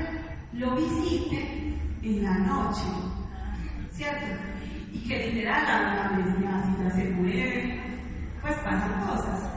lo 0.54 0.76
visite 0.76 1.78
en 2.02 2.24
la 2.24 2.38
noche. 2.38 2.82
¿Cierto? 3.92 4.26
Y 4.92 4.98
que 5.08 5.30
literal 5.30 5.64
la, 5.64 5.94
la 5.94 6.10
mesita 6.10 6.90
se 6.90 7.10
mueve, 7.10 7.80
pues 8.42 8.54
pasan 8.56 9.06
cosas. 9.06 9.50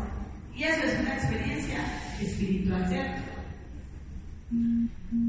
Y 0.55 0.63
eso 0.63 0.83
es 0.83 0.99
una 0.99 1.13
experiencia 1.15 1.77
espiritual, 2.21 2.88
¿cierto? 2.88 3.21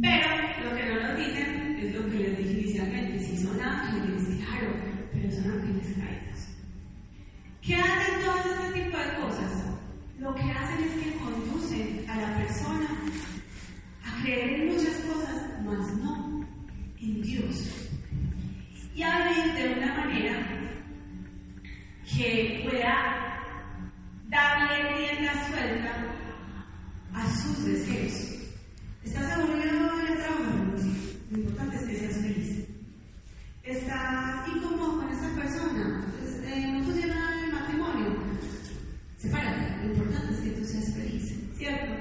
Pero 0.02 0.28
lo 0.64 0.76
que 0.76 0.86
no 0.86 1.08
nos 1.08 1.16
dicen 1.16 1.59
es 1.80 1.94
lo 1.94 2.10
que 2.10 2.18
les 2.18 2.38
dije 2.38 2.60
inicialmente, 2.60 3.18
si 3.20 3.38
son 3.38 3.60
ángeles, 3.60 4.44
claro, 4.44 4.74
pero 5.12 5.32
son 5.32 5.50
ángeles 5.50 5.96
caídos. 5.96 6.40
¿Qué 7.62 7.74
hacen 7.74 8.20
todo 8.24 8.36
este 8.36 8.80
tipo 8.80 8.98
de 8.98 9.14
cosas? 9.16 9.64
Lo 10.18 10.34
que 10.34 10.42
hacen 10.42 10.84
es 10.84 11.04
que 11.04 11.18
conducen 11.18 12.04
a 12.08 12.16
la 12.16 12.36
persona 12.36 12.88
a 14.04 14.22
creer 14.22 14.60
en 14.60 14.68
muchas 14.68 14.94
cosas, 14.96 15.42
mas 15.64 15.96
no 15.96 16.46
en 17.00 17.22
Dios. 17.22 17.88
Y 18.94 19.02
a 19.02 19.28
vivir 19.28 19.54
de 19.54 19.78
una 19.78 19.94
manera 19.94 20.46
que 22.04 22.60
pueda 22.68 23.40
darle 24.28 24.96
rienda 24.96 25.32
suelta 25.48 25.92
a 27.14 27.30
sus 27.36 27.64
deseos. 27.64 28.36
¿Estás 29.02 29.30
aburrido 29.32 30.00
el 30.06 30.16
trabajo? 30.18 30.60
Lo 31.30 31.38
importante 31.38 31.76
es 31.76 31.82
que 31.84 31.96
seas 31.96 32.16
feliz. 32.16 32.66
¿Estás 33.62 34.48
incómodo 34.48 34.98
con 34.98 35.10
esta 35.10 35.32
persona? 35.40 36.04
Pues, 36.18 36.40
eh, 36.42 36.72
¿No 36.72 36.84
funciona 36.84 37.44
el 37.44 37.52
matrimonio? 37.52 38.16
Sepárate. 39.16 39.86
Lo 39.86 39.92
importante 39.92 40.32
es 40.34 40.40
que 40.40 40.50
tú 40.50 40.64
seas 40.64 40.92
feliz, 40.92 41.38
¿cierto? 41.56 41.92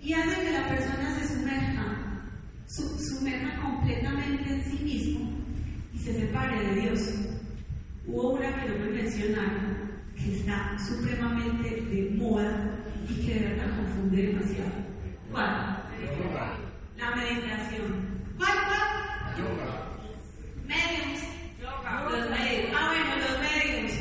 Y 0.00 0.14
hace 0.14 0.42
que 0.42 0.52
la 0.52 0.66
persona 0.66 1.18
se 1.18 1.28
sumerja, 1.28 2.22
su, 2.66 2.98
sumerja 2.98 3.60
completamente 3.60 4.50
en 4.50 4.64
sí 4.64 4.82
mismo 4.82 5.30
y 5.92 5.98
se 5.98 6.14
separe 6.14 6.64
de 6.64 6.80
Dios. 6.80 7.00
Hubo 8.06 8.30
una 8.30 8.54
que 8.54 8.70
no 8.70 8.78
me 8.78 8.90
mencionaron, 8.92 9.90
que 10.16 10.36
está 10.36 10.78
supremamente 10.78 11.82
de 11.82 12.10
moda 12.16 12.78
y 13.10 13.26
que 13.26 13.34
de 13.34 13.48
verdad 13.48 13.76
confunde 13.76 14.26
demasiado. 14.28 14.72
¿Cuál? 15.30 15.84
La 16.96 17.14
meditación. 17.14 18.09
¿Cuál, 18.40 18.56
cuál? 18.64 19.36
yoga. 19.36 19.70
Medios. 20.66 21.20
Los 21.60 22.30
medios. 22.30 22.70
Ah, 22.74 22.88
bueno, 22.88 23.16
los 23.16 23.38
medios. 23.40 23.92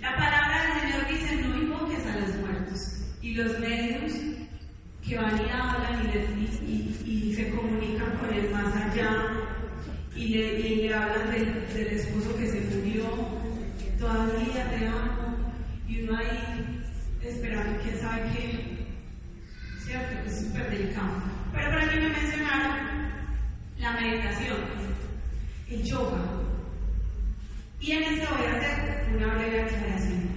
La 0.00 0.14
palabra 0.16 0.62
del 0.62 0.80
Señor 0.80 1.08
dice, 1.08 1.36
no 1.42 1.56
invoques 1.56 2.06
a 2.06 2.16
los 2.20 2.34
muertos. 2.36 2.80
Y 3.20 3.34
los 3.34 3.58
medios 3.58 4.12
que 5.04 5.16
van 5.16 5.36
y 5.36 5.50
hablan 5.50 6.00
y, 6.04 6.12
le- 6.12 6.24
y- 6.38 6.94
y- 7.04 7.28
y 7.30 7.34
se 7.34 7.50
comunican 7.50 8.16
con 8.18 8.32
el 8.32 8.50
más 8.50 8.72
allá 8.76 9.10
y 10.14 10.28
le, 10.28 10.60
y 10.60 10.76
le 10.88 10.94
hablan 10.94 11.30
del, 11.32 11.66
del 11.74 11.86
esposo 11.88 12.36
que 12.36 12.46
se 12.46 12.60
murió, 12.60 13.04
todavía 13.98 14.68
te 14.70 14.86
amo, 14.86 15.52
y 15.88 16.02
uno 16.02 16.16
ahí 16.18 16.82
esperando 17.22 17.80
quién 17.82 17.98
sabe 18.00 18.22
qué, 18.36 18.86
¿cierto? 19.84 20.18
Es 20.28 20.40
súper 20.46 20.70
delicado. 20.70 21.22
Pero 21.52 21.70
por 21.70 21.78
aquí 21.80 21.98
me 21.98 22.08
mencionaron 22.10 22.97
la 23.78 23.92
meditación, 23.92 24.58
el 25.68 25.84
yoga. 25.84 26.18
Y 27.80 27.92
en 27.92 28.02
esto 28.02 28.34
voy 28.36 28.46
a 28.46 28.56
hacer 28.56 29.08
una 29.14 29.34
breve 29.34 29.62
aclaración. 29.62 30.28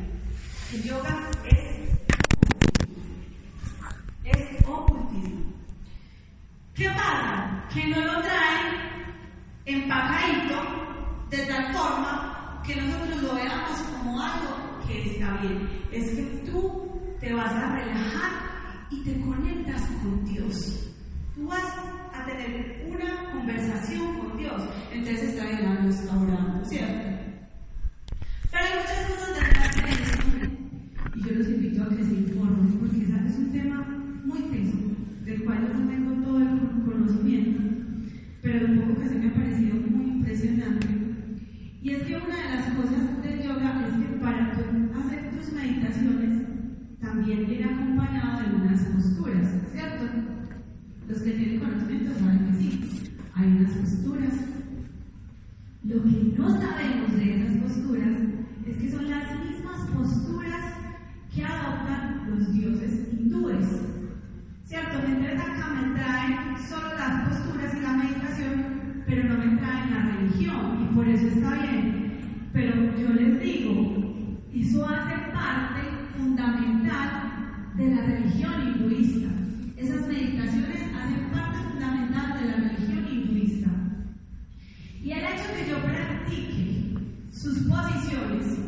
El 0.73 0.83
yoga 0.83 1.31
es 1.49 1.71
es 4.23 4.67
ocultismo. 4.67 5.53
¿Qué 6.75 6.87
pasa? 6.89 7.67
Que 7.73 7.87
no 7.87 7.99
lo 8.01 8.21
traen 8.21 8.91
empacadito 9.65 11.27
de 11.29 11.45
tal 11.45 11.73
forma 11.73 12.61
que 12.65 12.75
nosotros 12.75 13.21
lo 13.23 13.35
veamos 13.35 13.79
como 13.81 14.21
algo 14.21 14.79
que 14.87 15.11
está 15.11 15.37
bien. 15.37 15.67
Es 15.91 16.11
que 16.11 16.21
tú 16.51 17.17
te 17.19 17.33
vas 17.33 17.51
a 17.53 17.75
relajar 17.75 18.31
y 18.89 19.03
te 19.03 19.19
conectas 19.21 19.81
con 20.01 20.25
Dios. 20.25 20.93
Tú 21.35 21.47
vas 21.47 21.63
a 22.13 22.25
tener 22.25 22.85
una 22.87 23.10
conversación 23.31 24.19
con 24.19 24.37
Dios. 24.37 24.61
Entonces 24.93 25.29
está 25.29 25.45
bien, 25.45 25.89
está 25.89 26.17
orando, 26.17 26.65
¿cierto? 26.65 27.07
Pero 28.51 28.63
hay 28.65 28.73
muchas 28.79 29.05
cosas 29.09 29.35
detrás 29.35 29.75
de 29.75 29.91
esto. 29.91 30.27
Y 31.15 31.21
yo 31.23 31.35
los 31.37 31.47
invito 31.49 31.83
a 31.83 31.89
que 31.89 32.03
se 32.03 32.13
informen, 32.13 32.67
porque 32.79 33.03
esa- 33.03 33.25
es 33.27 33.37
un 33.37 33.51
tema 33.51 33.85
muy 34.25 34.39
tenso, 34.51 34.77
del 35.25 35.43
cual 35.43 35.67
yo 35.67 35.73
no 35.79 35.89
tengo 35.89 36.11
todo 36.25 36.39
el 36.39 36.47
con- 36.59 36.81
conocimiento, 36.81 37.61
pero 38.41 38.67
lo 38.67 38.81
poco 38.87 39.01
que 39.01 39.09
se 39.09 39.15
me 39.15 39.27
ha 39.29 39.33
parecido 39.33 39.75
muy 39.75 40.05
impresionante. 40.17 40.87
Y 41.81 41.89
es 41.91 42.03
que 42.03 42.15
una 42.15 42.35
de 42.37 42.55
las 42.55 42.65
cosas 42.75 43.23
del 43.23 43.41
yoga 43.43 43.87
es 43.87 43.93
que 43.95 44.15
para 44.19 44.51
tú 44.53 44.61
hacer 44.99 45.31
tus 45.31 45.53
meditaciones 45.53 46.41
también 46.99 47.45
viene 47.47 47.65
acompañado 47.65 48.41
de 48.41 48.55
unas 48.55 48.81
posturas, 48.85 49.47
¿cierto? 49.71 50.05
Los 51.07 51.19
que 51.21 51.31
tienen 51.31 51.59
conocimiento 51.59 52.11
saben 52.19 52.39
que 52.47 52.57
sí, 52.57 53.11
hay 53.33 53.47
unas 53.47 53.71
posturas. 53.73 54.33
Lo 55.91 56.01
que 56.03 56.33
no 56.37 56.49
sabemos 56.49 57.13
de 57.17 57.35
esas 57.35 57.57
posturas 57.57 58.17
es 58.65 58.77
que 58.77 58.91
son 58.91 59.09
las 59.09 59.27
mismas 59.43 59.81
posturas 59.93 60.63
que 61.35 61.43
adoptan 61.43 62.29
los 62.29 62.53
dioses 62.53 63.09
hindúes. 63.11 63.65
¿Cierto? 64.63 64.99
Entonces 65.05 65.37
acá 65.37 65.67
me 65.73 65.99
traen 65.99 66.57
solo 66.65 66.95
las 66.97 67.27
posturas 67.27 67.75
y 67.75 67.81
la 67.81 67.91
meditación, 67.91 69.03
pero 69.05 69.23
no 69.25 69.37
me 69.37 69.57
traen 69.57 69.91
la 69.91 70.15
religión, 70.15 70.87
y 70.89 70.95
por 70.95 71.09
eso 71.09 71.27
está 71.27 71.61
bien. 71.61 72.21
Pero 72.53 72.73
yo 72.97 73.09
les 73.11 73.41
digo, 73.41 74.15
eso 74.53 74.87
hace 74.87 75.15
parte 75.33 75.81
fundamental 76.17 77.73
de 77.75 77.95
la 77.95 78.01
religión 78.03 78.53
hinduista. 78.61 79.27
Esas 79.75 80.07
meditaciones 80.07 80.83
hacen 80.95 81.31
parte 81.33 81.57
fundamental 81.69 82.31
y 85.03 85.11
el 85.13 85.19
hecho 85.19 85.43
que 85.55 85.67
yo 85.67 85.81
practique 85.81 86.95
sus 87.31 87.57
posiciones 87.63 88.59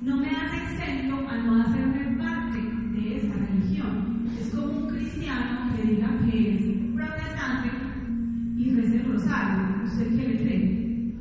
no 0.00 0.16
me 0.18 0.30
hace 0.30 0.56
exento 0.56 1.28
a 1.28 1.36
no 1.38 1.62
hacerme 1.62 2.16
parte 2.16 2.58
de 2.92 3.16
esa 3.16 3.34
religión. 3.34 4.28
Es 4.40 4.54
como 4.54 4.72
un 4.72 4.88
cristiano 4.88 5.74
que 5.74 5.82
diga 5.82 6.08
que 6.24 6.54
es 6.54 6.94
protestante 6.94 7.70
y 8.56 8.72
reza 8.72 8.94
el 8.94 9.12
rosario. 9.12 9.84
¿Usted 9.84 10.16
qué 10.16 10.28
le 10.28 10.38
cree? 10.38 11.14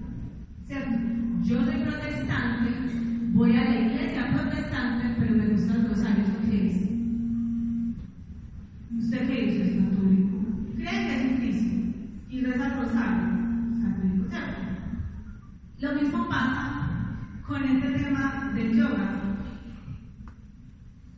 ¿Cierto? 0.67 0.97
Yo 1.43 1.65
soy 1.65 1.81
protestante, 1.81 2.69
voy 3.33 3.55
a 3.55 3.63
la 3.63 3.75
iglesia 3.75 4.31
protestante, 4.33 5.15
pero 5.17 5.33
me 5.33 5.47
gustan 5.47 5.81
los 5.81 5.97
rosarios, 5.97 6.27
¿lo 6.27 6.53
es? 6.53 6.75
¿Usted 8.99 9.27
qué 9.27 9.49
es? 9.49 9.67
¿Es 9.67 9.83
católico? 9.83 10.37
¿Cree 10.75 11.07
que 11.07 11.15
es 11.15 11.31
un 11.31 11.37
Cristo? 11.37 11.75
Y 12.29 12.41
reza 12.41 12.67
el 12.67 12.85
rosario. 12.85 13.26
Lo 15.79 15.91
mismo 15.91 16.27
pasa 16.27 16.89
con 17.45 17.63
este 17.63 17.99
tema 17.99 18.51
del 18.55 18.75
yoga. 18.75 19.21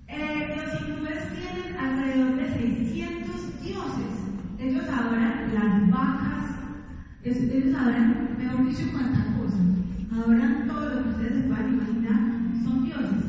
Eh, 0.05 0.53
los 0.57 0.81
hindúes 0.81 1.29
tienen 1.33 1.77
alrededor 1.77 2.35
de 2.35 2.53
600 2.53 3.61
dioses. 3.63 4.19
Ellos 4.59 4.83
adoran 4.89 5.53
las 5.53 5.89
vacas, 5.89 6.43
ellos 7.23 7.73
adoran, 7.73 8.35
mejor 8.37 8.67
dicho, 8.67 8.91
cuántas 8.91 9.27
cosas. 9.37 9.61
Adoran 10.11 10.67
todo 10.67 10.89
lo 10.89 11.03
que 11.03 11.09
ustedes 11.09 11.45
puedan 11.45 11.73
imaginar, 11.75 12.19
son 12.61 12.83
dioses. 12.83 13.25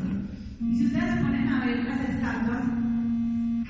Y 0.59 0.75
si 0.75 0.85
ustedes 0.87 1.13
se 1.13 1.21
ponen 1.21 1.47
a 1.47 1.65
ver 1.65 1.85
las 1.85 2.09
estatuas, 2.09 2.65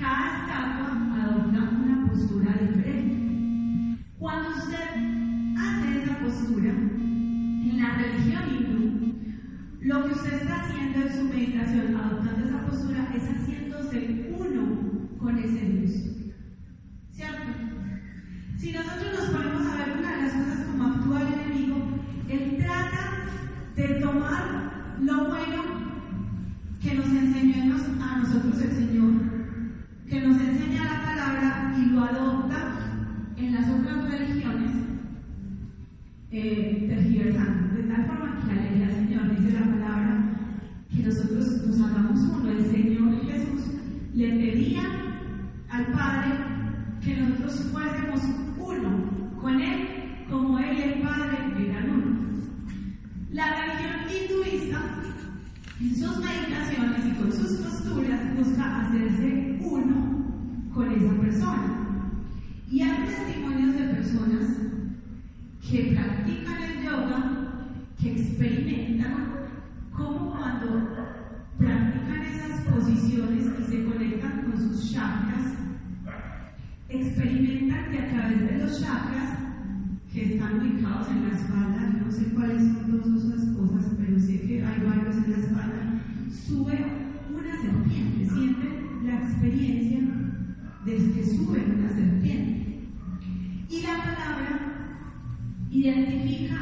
cada 0.00 0.36
estatua 0.36 1.22
adopta 1.22 1.60
una 1.80 2.08
postura 2.08 2.54
diferente. 2.60 4.04
Cuando 4.18 4.48
usted 4.48 5.56
hace 5.56 6.02
esa 6.02 6.18
postura, 6.18 6.91
la 7.82 7.96
religión 7.96 8.42
hindú, 8.48 9.14
lo 9.80 10.04
que 10.04 10.12
usted 10.12 10.34
está 10.34 10.62
haciendo 10.62 11.02
en 11.02 11.12
su 11.12 11.24
meditación, 11.24 11.96
adoptando 11.96 12.46
esa 12.46 12.64
postura, 12.64 13.12
es 13.12 13.24
haciéndose 13.24 14.32
uno 14.38 15.08
con 15.18 15.36
ese 15.36 15.66
Dios. 15.66 16.21
Eh, 36.32 36.86
tergiversando, 36.88 37.76
de 37.76 37.82
tal 37.82 38.06
forma 38.06 38.40
que 38.40 38.54
ley 38.54 38.78
del 38.78 38.90
Señor 38.90 39.36
dice 39.36 39.52
la 39.52 39.66
palabra 39.66 40.32
que 40.90 41.02
nosotros 41.02 41.66
nos 41.66 41.80
hagamos 41.80 42.20
uno. 42.20 42.50
El 42.50 42.64
Señor 42.70 43.26
Jesús 43.26 43.60
le 44.14 44.28
pedía 44.30 44.82
al 45.68 45.86
Padre 45.92 46.30
que 47.04 47.16
nosotros 47.16 47.68
fuésemos 47.70 48.20
uno 48.58 49.36
con 49.42 49.60
Él, 49.60 49.88
como 50.30 50.58
Él 50.58 50.78
y 50.78 50.82
el 50.82 51.02
Padre 51.02 51.36
eran 51.68 51.90
uno. 51.90 52.16
La 53.30 53.46
religión 53.60 53.92
hinduista, 54.08 54.80
en 55.80 55.96
sus 55.96 56.16
meditaciones 56.18 57.06
y 57.06 57.10
con 57.20 57.30
sus 57.30 57.58
posturas, 57.58 58.20
busca 58.38 58.86
hacerse 58.86 59.58
uno 59.60 60.70
con 60.72 60.92
esa 60.92 61.20
persona. 61.20 62.10
Y 62.70 62.80
hay 62.80 63.06
testimonios 63.06 63.74
de 63.74 63.94
personas 63.94 64.71
que 65.68 65.94
practican 65.94 66.62
el 66.62 66.84
yoga, 66.84 67.68
que 68.00 68.12
experimentan 68.12 69.28
cómo 69.92 70.32
cuando 70.32 70.88
practican 71.56 72.22
esas 72.22 72.60
posiciones 72.62 73.46
y 73.60 73.64
se 73.64 73.84
conectan 73.84 74.42
con 74.42 74.58
sus 74.58 74.92
chakras, 74.92 75.54
experimentan 76.88 77.90
que 77.90 77.98
a 77.98 78.08
través 78.08 78.40
de 78.40 78.58
los 78.58 78.80
chakras 78.80 79.38
que 80.12 80.34
están 80.34 80.60
ubicados 80.60 81.08
en 81.08 81.28
la 81.28 81.34
espalda, 81.36 82.02
no 82.04 82.10
sé 82.10 82.24
cuáles 82.34 82.60
son 82.62 83.00
todas 83.00 83.24
esas 83.24 83.56
cosas, 83.56 83.92
pero 83.98 84.18
sé 84.18 84.40
que 84.40 84.64
hay 84.64 84.80
varios 84.80 85.16
en 85.16 85.30
la 85.30 85.38
espalda, 85.38 86.02
sube 86.28 86.86
una 87.30 87.62
serpiente, 87.62 88.28
sienten 88.28 89.06
la 89.06 89.14
experiencia 89.20 90.00
de 90.84 90.96
que 91.12 91.24
sube 91.24 91.64
una 91.64 91.88
serpiente. 91.88 92.82
Y 93.70 93.82
la 93.82 93.96
palabra 94.04 94.71
identifica 95.72 96.54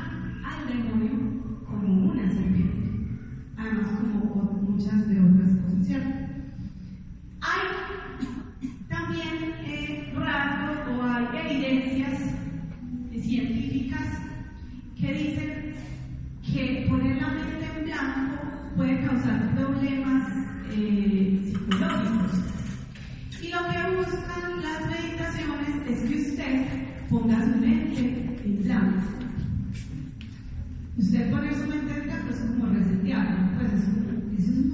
al 0.45 0.69
demonio 0.69 1.65
como 1.67 2.13
una 2.13 2.29
serpiente, 2.29 3.09
además 3.57 3.89
como 3.99 4.45
muchas 4.63 5.09
de 5.09 5.21
otras 5.21 5.51
cosas, 5.59 5.87
¿cierto? 5.87 6.11
Hay 7.41 8.69
también 8.89 9.55
eh, 9.65 10.13
rasgos 10.17 10.97
o 10.97 11.03
hay 11.03 11.27
evidencias 11.45 12.21
científicas 13.21 14.07
que 14.97 15.13
dicen 15.13 15.75
que 16.43 16.87
poner 16.89 17.21
la 17.21 17.29
mente 17.31 17.67
en 17.79 17.85
blanco 17.87 18.37
puede 18.77 19.05
causar 19.05 19.55
problemas 19.57 20.29
eh, 20.71 21.41
psicológicos. 21.45 22.33
Y 23.43 23.49
lo 23.49 23.59
que 23.69 23.97
buscan 23.97 24.63
las 24.63 24.87
meditaciones 24.89 25.69
es 25.89 26.09
que 26.09 26.31
usted 26.31 26.67
ponga 27.09 27.45
su 27.45 27.59
mente 27.59 28.30
en 28.45 28.63
blanco. 28.63 29.01
Usted 30.97 31.31
poner 31.31 31.55
su 31.55 31.67
mente 31.67 31.95
en 31.95 32.05
blanco 32.05 32.29
es 32.31 32.39
como 32.39 32.67
resetearla, 32.67 33.53
pues 33.57 33.73
es 33.73 33.89
eso 34.39 34.51
es 34.51 34.57
muy 34.57 34.70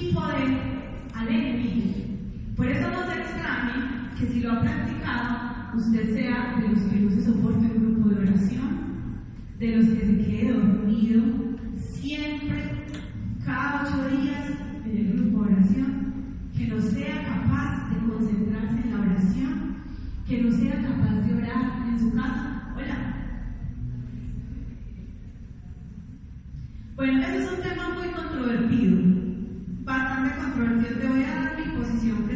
voluntad 0.00 0.08
y 0.08 0.12
poder 0.12 0.70
al 1.14 1.28
enemigo. 1.28 1.94
Por 2.56 2.66
eso 2.68 2.90
no 2.90 3.06
se 3.06 3.18
extrañe 3.18 4.10
que 4.18 4.26
si 4.26 4.40
lo 4.40 4.52
ha 4.52 4.60
practicado, 4.60 5.76
usted 5.76 6.14
sea 6.14 6.56
de 6.60 6.68
los 6.68 6.80
que 6.80 7.00
no 7.00 7.10
se 7.10 7.22
soporte 7.24 7.66
un 7.66 7.94
grupo 7.94 8.08
de 8.10 8.28
oración, 8.28 8.70
de 9.58 9.76
los 9.76 9.86
que 9.86 10.06
se 10.06 10.16
quede 10.18 10.52
dormido 10.52 11.22
siempre, 11.76 12.86
cada 13.44 13.82
ocho 13.82 14.16
días 14.16 14.50
en 14.84 14.96
el 14.96 15.12
grupo 15.12 15.44
de 15.44 15.54
oración, 15.54 16.14
que 16.56 16.66
no 16.66 16.80
sea 16.80 17.24
capaz 17.24 17.90
de 17.90 18.10
concentrarse 18.10 18.80
en 18.82 18.90
la 18.90 19.00
oración, 19.00 19.76
que 20.26 20.42
no 20.42 20.52
sea 20.52 20.82
capaz 20.82 21.14
de 21.26 21.34
orar 21.34 21.88
en 21.88 21.98
su 21.98 22.12
casa. 22.12 22.72
Hola. 22.76 23.16
Bueno, 26.96 27.22
ese 27.22 27.38
es 27.38 27.50
un 27.50 27.62
tema 27.62 27.94
muy 27.98 28.08
controvertido, 28.08 29.19
bastante 29.90 30.36
controvertido. 30.36 31.00
Te 31.00 31.08
voy 31.08 31.24
a 31.24 31.34
dar 31.34 31.56
mi 31.56 31.64
posición 31.72 32.26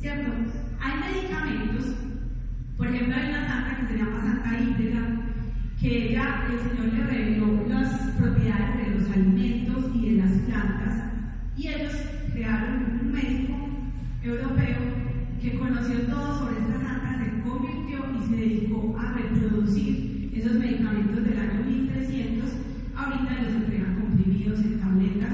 ¿cierto? 0.00 0.32
Hay 0.80 1.12
medicamentos, 1.12 1.94
por 2.78 2.86
ejemplo 2.86 3.14
hay 3.14 3.28
una 3.28 3.46
santa 3.46 3.76
que 3.80 3.86
se 3.86 3.98
llama 3.98 4.22
Santa 4.22 4.58
Íntegra, 4.58 5.00
que 5.78 6.08
ella, 6.08 6.46
el 6.50 6.58
Señor 6.58 6.94
le 6.94 7.04
reveló 7.04 7.68
las 7.68 7.88
propiedades 8.16 8.78
de 8.78 8.98
los 8.98 9.10
alimentos 9.10 9.84
y 9.94 10.10
de 10.10 10.22
las 10.22 10.32
plantas, 10.32 11.04
y 11.56 11.68
ellos 11.68 11.92
crearon 12.32 13.00
un 13.02 13.12
médico 13.12 13.54
europeo 14.22 14.78
que 15.42 15.58
conoció 15.58 16.00
todo 16.06 16.38
sobre 16.38 16.60
esta 16.60 16.80
santa, 16.80 17.18
se 17.18 17.42
convirtió 17.42 17.98
y 18.18 18.28
se 18.28 18.36
dedicó 18.36 18.98
a 18.98 19.12
reproducir 19.12 20.30
esos 20.34 20.54
medicamentos 20.54 21.24
del 21.24 21.38
año 21.38 21.64
1300, 21.64 22.50
ahorita 22.96 23.42
los 23.42 23.52
entregan 23.52 24.00
comprimidos 24.00 24.60
en 24.60 24.80
tabletas. 24.80 25.32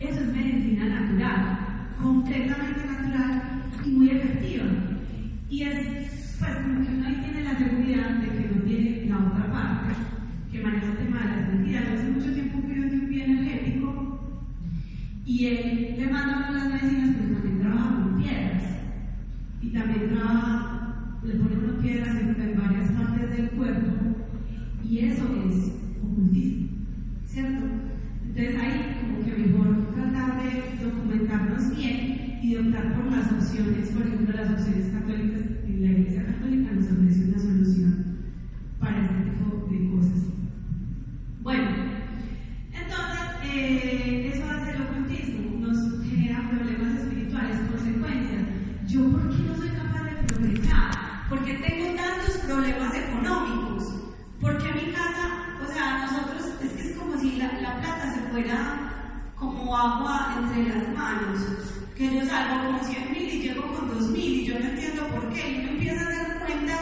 Eso 0.00 0.20
es 0.20 0.32
medicina 0.32 0.86
natural, 0.86 1.58
completamente 2.00 2.84
natural 2.86 3.53
muy 3.86 4.10
efectiva. 4.10 4.64
Y 5.50 5.62
es, 5.62 6.36
pues, 6.38 6.56
como 6.56 6.84
que 6.84 6.94
uno 6.94 7.06
ahí 7.06 7.20
tiene 7.22 7.44
la 7.44 7.58
seguridad 7.58 8.10
de 8.18 8.28
que 8.28 8.54
no 8.54 8.62
tiene 8.62 9.06
la 9.06 9.18
otra 9.18 9.52
parte 9.52 9.94
que 10.50 10.62
maneja 10.62 10.86
el 10.86 10.96
tema 10.96 11.20
de 11.20 11.26
las. 11.26 11.88
Yo 11.88 11.94
hace 11.94 12.10
mucho 12.10 12.32
tiempo 12.32 12.58
fui 12.62 12.74
de 12.74 12.98
un 12.98 13.08
bioenergético 13.08 14.20
y 15.26 15.46
él 15.46 15.96
le 15.98 16.06
manda 16.08 16.50
las 16.50 16.68
medicinas, 16.68 17.16
pero 17.16 17.34
también 17.34 17.60
trabaja 17.60 17.94
con 17.94 18.22
piedras. 18.22 18.62
Y 19.62 19.68
también 19.68 20.08
trabaja, 20.10 21.18
le 21.24 21.34
pone 21.34 21.56
unas 21.56 21.82
piedras 21.82 22.16
en, 22.16 22.40
en 22.40 22.60
varias 22.60 22.90
partes 22.92 23.36
del 23.36 23.50
cuerpo. 23.50 23.92
Y 24.84 24.98
eso 24.98 25.24
es 25.48 25.72
ocultismo, 26.02 26.68
¿cierto? 27.26 27.64
Entonces 28.26 28.56
ahí 28.60 28.96
como 29.00 29.24
que 29.24 29.48
mejor 29.48 29.94
tratar 29.94 30.42
de 30.42 30.84
documentarnos 30.84 31.76
bien 31.76 32.03
y 32.44 32.56
optar 32.56 32.92
por 32.94 33.10
las 33.10 33.32
opciones, 33.32 33.88
por 33.88 34.06
ejemplo 34.06 34.36
las 34.36 34.50
opciones 34.50 34.92
católicas, 34.92 35.40
la 35.66 35.88
Iglesia 35.88 36.26
Católica 36.26 36.72
nos 36.72 36.92
ofrece 36.92 37.24
una 37.24 37.38
solución 37.38 38.18
para 38.78 39.00
este 39.00 39.14
tipo 39.30 39.66
de 39.70 39.90
cosas. 39.90 40.20
Bueno, 41.40 41.70
entonces 42.70 43.50
eh, 43.50 44.30
eso 44.34 44.44
hace 44.44 44.72
el 44.72 44.82
ocultismo, 44.82 45.58
nos 45.58 46.04
genera 46.04 46.50
problemas 46.50 47.00
espirituales, 47.00 47.56
consecuencias. 47.70 48.42
¿Yo 48.88 49.10
por 49.10 49.30
qué 49.30 49.42
no 49.42 49.56
soy 49.56 49.70
capaz 49.70 50.04
de 50.04 50.34
progresar? 50.34 50.90
Porque 51.30 51.54
tengo 51.54 51.96
tantos 51.96 52.36
problemas 52.46 52.94
económicos. 52.94 53.84
Porque 54.42 54.70
mi 54.74 54.92
casa, 54.92 55.48
o 55.62 55.72
sea, 55.72 56.04
nosotros, 56.04 56.60
es 56.62 56.72
que 56.72 56.90
es 56.90 56.96
como 56.98 57.16
si 57.16 57.36
la 57.36 57.48
plata 57.58 58.14
se 58.14 58.20
fuera 58.30 59.32
como 59.34 59.74
agua 59.74 60.36
entre 60.38 60.68
las 60.68 60.94
manos. 60.94 61.73
Que 61.96 62.12
yo 62.12 62.24
salgo 62.26 62.70
con 62.70 62.84
100 62.84 63.12
mil 63.12 63.22
y 63.22 63.42
llego 63.42 63.72
con 63.72 63.88
2 63.88 64.10
mil 64.10 64.40
y 64.40 64.46
yo 64.46 64.58
no 64.58 64.66
entiendo 64.66 65.06
por 65.08 65.32
qué. 65.32 65.50
Y 65.50 65.60
uno 65.60 65.70
empieza 65.70 66.04
a 66.04 66.08
hacer 66.08 66.38
cuentas 66.40 66.80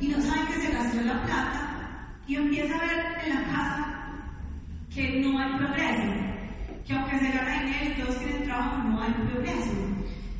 y 0.00 0.08
no 0.08 0.20
sabe 0.20 0.46
que 0.48 0.60
se 0.60 0.72
gastó 0.72 1.00
la 1.02 1.22
plata 1.22 1.68
y 2.26 2.36
empieza 2.36 2.74
a 2.74 2.80
ver 2.80 3.06
en 3.24 3.34
la 3.34 3.44
casa 3.44 3.98
que 4.94 5.20
no 5.20 5.38
hay 5.38 5.56
progreso, 5.56 6.02
que 6.86 6.92
aunque 6.92 7.18
se 7.18 7.30
gana 7.30 7.62
dinero 7.62 7.90
y 7.90 8.02
todos 8.02 8.18
tienen 8.18 8.44
trabajo, 8.44 8.88
no 8.88 9.00
hay 9.00 9.12
progreso, 9.12 9.72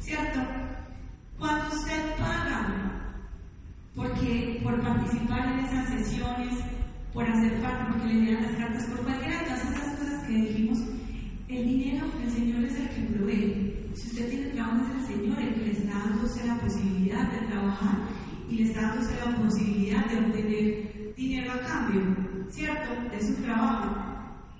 ¿cierto? 0.00 0.40
Cuando 1.38 1.68
usted 1.68 2.16
paga 2.18 2.88
porque 3.94 4.60
por 4.62 4.80
participar 4.80 5.52
en 5.52 5.64
esas 5.64 5.88
sesiones, 5.88 6.54
por 7.12 7.24
hacer 7.24 7.60
parte, 7.60 7.92
porque 7.92 8.14
le 8.14 8.20
dieran 8.20 8.42
las 8.44 8.56
cartas, 8.56 8.86
por 8.86 9.04
cualquiera 9.04 9.38
de 9.38 9.44
todas 9.44 9.64
esas 9.64 9.98
cosas 9.98 10.26
que 10.26 10.32
dijimos, 10.34 10.78
el 11.48 11.64
dinero, 11.64 12.06
el 12.22 12.30
Señor 12.30 12.64
es 12.64 12.76
el 12.76 12.88
que 12.90 13.00
provee. 13.14 13.77
Si 13.98 14.06
usted 14.10 14.30
tiene 14.30 14.50
trabajo, 14.50 14.84
es 14.86 15.10
el 15.10 15.16
Señor 15.16 15.38
el 15.40 15.54
que 15.54 15.60
le 15.60 15.72
está 15.72 15.98
dándose 15.98 16.46
la 16.46 16.54
posibilidad 16.60 17.32
de 17.32 17.46
trabajar 17.48 17.98
y 18.48 18.54
le 18.54 18.62
está 18.62 18.82
dándose 18.82 19.16
la 19.16 19.36
posibilidad 19.36 20.06
de 20.06 20.18
obtener 20.18 21.14
dinero 21.16 21.52
a 21.52 21.60
cambio, 21.66 22.16
¿cierto? 22.48 22.90
De 23.10 23.20
su 23.20 23.42
trabajo. 23.42 23.96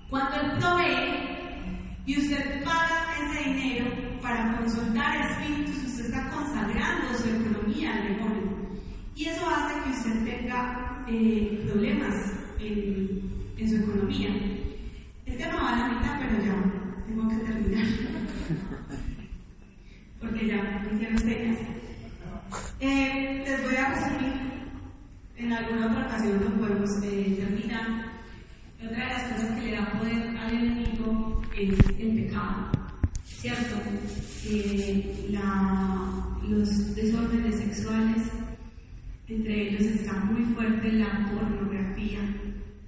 Cuando 0.09 0.35
Él 0.41 0.59
provee 0.59 2.03
y 2.05 2.17
usted 2.19 2.65
paga 2.65 3.15
ese 3.21 3.49
dinero 3.49 3.85
para 4.21 4.57
consultar 4.57 5.21
espíritus, 5.21 5.85
usted 5.85 6.05
está 6.07 6.29
consagrando 6.31 7.17
su 7.17 7.29
economía 7.29 7.95
al 7.95 8.07
demonio. 8.09 8.57
Y 9.15 9.25
eso 9.25 9.49
hace 9.49 9.83
que 9.83 9.89
usted 9.89 10.23
tenga 10.25 11.05
eh, 11.07 11.63
problemas 11.65 12.33
en, 12.59 13.53
en, 13.55 13.69
su 13.69 13.75
economía. 13.77 14.31
El 15.25 15.37
tema 15.37 15.63
va 15.63 15.69
a 15.69 15.77
la 15.77 15.95
mitad, 15.95 16.19
pero 16.19 16.43
ya 16.43 17.05
tengo 17.07 17.29
que 17.29 17.35
terminar. 17.37 17.85
Porque 20.19 20.47
ya 20.47 20.85
hicieron 20.91 21.17
señas. 21.19 21.57
Eh, 22.79 23.43
les 23.45 23.63
voy 23.63 23.75
a 23.75 23.89
resumir. 23.89 24.49
En 25.37 25.53
alguna 25.53 25.87
otra 25.87 26.05
ocasión 26.07 26.39
lo 26.43 26.49
podemos 26.59 26.89
eh, 27.03 27.37
terminar. 27.39 28.09
Otra 28.85 29.05
de 29.05 29.13
las 29.13 29.33
cosas 29.33 29.51
que 29.57 29.65
le 29.67 29.71
da 29.77 29.91
poder 29.93 30.37
al 30.37 30.53
enemigo 30.53 31.41
es 31.57 31.77
el 31.99 32.15
pecado, 32.15 32.71
¿cierto? 33.23 33.75
Eh, 34.45 35.27
la, 35.31 36.37
los 36.47 36.95
desórdenes 36.95 37.55
sexuales, 37.55 38.23
entre 39.27 39.69
ellos 39.69 39.81
está 39.81 40.13
muy 40.25 40.43
fuerte 40.53 40.91
la 40.93 41.29
pornografía. 41.31 42.19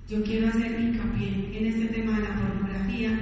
Yo 0.09 0.23
quiero 0.23 0.47
hacer 0.47 0.79
hincapié 0.79 1.57
en 1.57 1.67
este 1.67 1.85
tema 1.93 2.17
de 2.17 2.23
la 2.23 2.35
pornografía, 2.35 3.19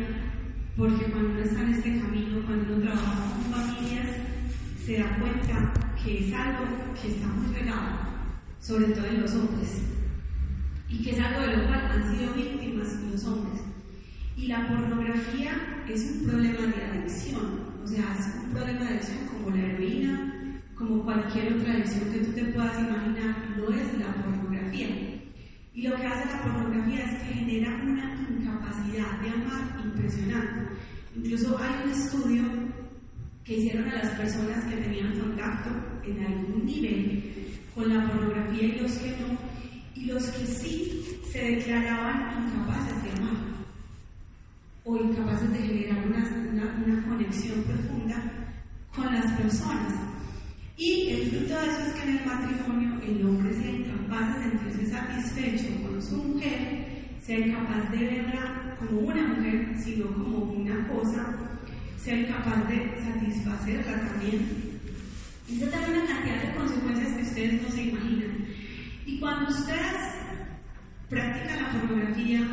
porque 0.80 1.12
cuando 1.12 1.32
uno 1.32 1.40
está 1.42 1.62
en 1.62 1.74
este 1.74 2.00
camino, 2.00 2.42
cuando 2.46 2.74
uno 2.74 2.84
trabaja 2.86 3.34
con 3.36 3.54
familias, 3.54 4.08
se 4.86 4.98
da 4.98 5.18
cuenta 5.20 5.74
que 6.02 6.26
es 6.26 6.34
algo 6.34 6.66
que 7.00 7.10
está 7.10 7.28
muy 7.28 7.54
pegado, 7.54 8.00
sobre 8.62 8.86
todo 8.94 9.06
en 9.06 9.22
los 9.22 9.36
hombres 9.36 9.82
y 10.88 11.04
que 11.04 11.12
es 11.12 11.20
algo 11.20 11.42
de 11.42 11.58
lo 11.58 11.68
cual 11.68 11.86
han 11.86 12.18
sido 12.18 12.34
víctimas 12.34 12.96
los 13.12 13.26
hombres. 13.26 13.62
Y 14.38 14.48
la 14.48 14.70
pornografía 14.70 15.84
es 15.88 16.02
un 16.12 16.30
problema 16.30 16.68
de 16.68 16.84
adicción, 16.86 17.60
o 17.84 17.86
sea, 17.86 18.16
es 18.18 18.34
un 18.42 18.52
problema 18.52 18.80
de 18.80 18.88
adicción 18.88 19.28
como 19.28 19.56
la 19.56 19.62
heroína, 19.62 20.62
como 20.76 21.04
cualquier 21.04 21.56
otra 21.56 21.74
adicción 21.74 22.10
que 22.10 22.20
tú 22.20 22.32
te 22.32 22.46
puedas 22.46 22.80
imaginar, 22.80 23.36
no 23.58 23.70
es 23.70 24.00
la 24.00 24.14
pornografía. 24.16 24.88
Y 25.74 25.82
lo 25.82 25.96
que 25.98 26.08
hace 26.08 26.26
la 26.26 26.42
pornografía 26.42 27.04
es 27.04 27.22
que 27.22 27.34
genera 27.34 27.76
una 27.84 28.16
incapacidad 28.30 29.20
de 29.20 29.30
impresionante. 29.94 30.74
Incluso 31.16 31.58
hay 31.58 31.84
un 31.86 31.92
estudio 31.92 32.44
que 33.44 33.58
hicieron 33.58 33.90
a 33.90 34.04
las 34.04 34.10
personas 34.16 34.64
que 34.66 34.78
tenían 34.78 35.20
contacto 35.20 35.70
en 36.04 36.26
algún 36.26 36.66
nivel 36.66 37.24
con 37.74 37.90
la 37.90 38.08
pornografía 38.08 38.64
y 38.64 38.80
los 38.80 38.92
que 38.94 39.10
no, 39.12 39.38
y 39.96 40.06
los 40.06 40.24
que 40.28 40.46
sí 40.46 41.20
se 41.32 41.40
declaraban 41.40 42.48
incapaces 42.48 43.04
de 43.04 43.12
amar 43.12 43.38
o 44.84 44.98
incapaces 44.98 45.52
de 45.52 45.60
generar 45.60 46.08
una, 46.08 46.30
una, 46.52 46.84
una, 46.86 47.08
conexión 47.08 47.64
profunda 47.64 48.54
con 48.96 49.14
las 49.14 49.32
personas. 49.34 49.94
Y 50.78 51.10
el 51.10 51.30
fruto 51.30 51.60
de 51.60 51.68
eso 51.68 51.82
es 51.82 51.94
que 51.94 52.10
en 52.10 52.18
el 52.18 52.26
matrimonio 52.26 53.02
el 53.02 53.26
hombre 53.26 53.54
sea 53.54 53.72
incapaz 53.72 54.36
de 54.36 54.50
sentirse 54.50 54.92
satisfecho 54.92 55.84
con 55.84 56.02
su 56.02 56.16
mujer 56.16 56.90
ser 57.30 57.52
capaz 57.52 57.92
de 57.92 57.98
verla 57.98 58.59
como 58.80 59.02
una 59.02 59.28
mujer, 59.28 59.76
sino 59.78 60.08
como 60.08 60.38
una 60.54 60.88
cosa, 60.88 61.36
ser 61.98 62.28
capaz 62.28 62.68
de 62.70 62.96
satisfacerla 63.04 64.08
también. 64.08 64.80
Esto 65.50 65.68
tiene 65.68 66.00
una 66.00 66.08
cantidad 66.08 66.44
de 66.44 66.56
consecuencias 66.56 67.14
que 67.14 67.24
ustedes 67.24 67.62
no 67.62 67.70
se 67.70 67.84
imaginan. 67.84 68.46
Y 69.06 69.20
cuando 69.20 69.50
ustedes 69.50 69.98
practican 71.10 71.64
la 71.64 71.72
pornografía, 71.72 72.48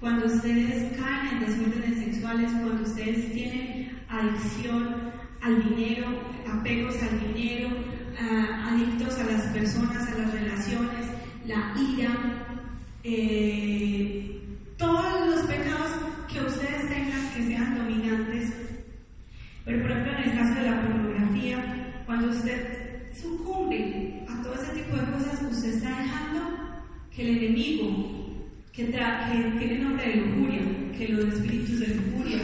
cuando 0.00 0.26
ustedes 0.26 0.96
caen 0.98 1.28
en 1.28 1.40
desórdenes 1.40 1.98
sexuales, 2.04 2.52
cuando 2.52 2.82
ustedes 2.82 3.32
tienen 3.32 3.98
adicción 4.08 5.12
al 5.40 5.68
dinero, 5.68 6.06
apegos 6.48 6.94
al 7.02 7.34
dinero, 7.34 7.68
adictos 8.18 9.18
a 9.18 9.24
las 9.24 9.42
personas, 9.52 10.06
a 10.08 10.18
las 10.18 10.32
relaciones, 10.32 11.06
la 11.46 11.74
ira, 11.80 12.14
eh, 13.04 14.17
sean 17.46 17.76
dominantes. 17.76 18.52
Pero 19.64 19.82
por 19.82 19.90
ejemplo 19.90 20.12
en 20.12 20.30
el 20.30 20.38
caso 20.38 20.54
de 20.54 20.70
la 20.70 20.80
pornografía, 20.82 22.02
cuando 22.06 22.28
usted 22.30 23.12
sucumbe 23.14 24.24
a 24.28 24.42
todo 24.42 24.54
ese 24.54 24.72
tipo 24.72 24.96
de 24.96 25.12
cosas, 25.12 25.42
usted 25.42 25.74
está 25.74 25.88
dejando 25.90 26.40
que 27.14 27.22
el 27.22 27.38
enemigo, 27.38 28.48
que, 28.72 28.86
que 28.86 29.58
tiene 29.58 29.78
nombre 29.78 30.08
de 30.08 30.16
lujuria, 30.16 30.62
que 30.96 31.08
los 31.08 31.34
espíritus 31.34 31.80
de 31.80 31.94
lujuria, 31.94 32.38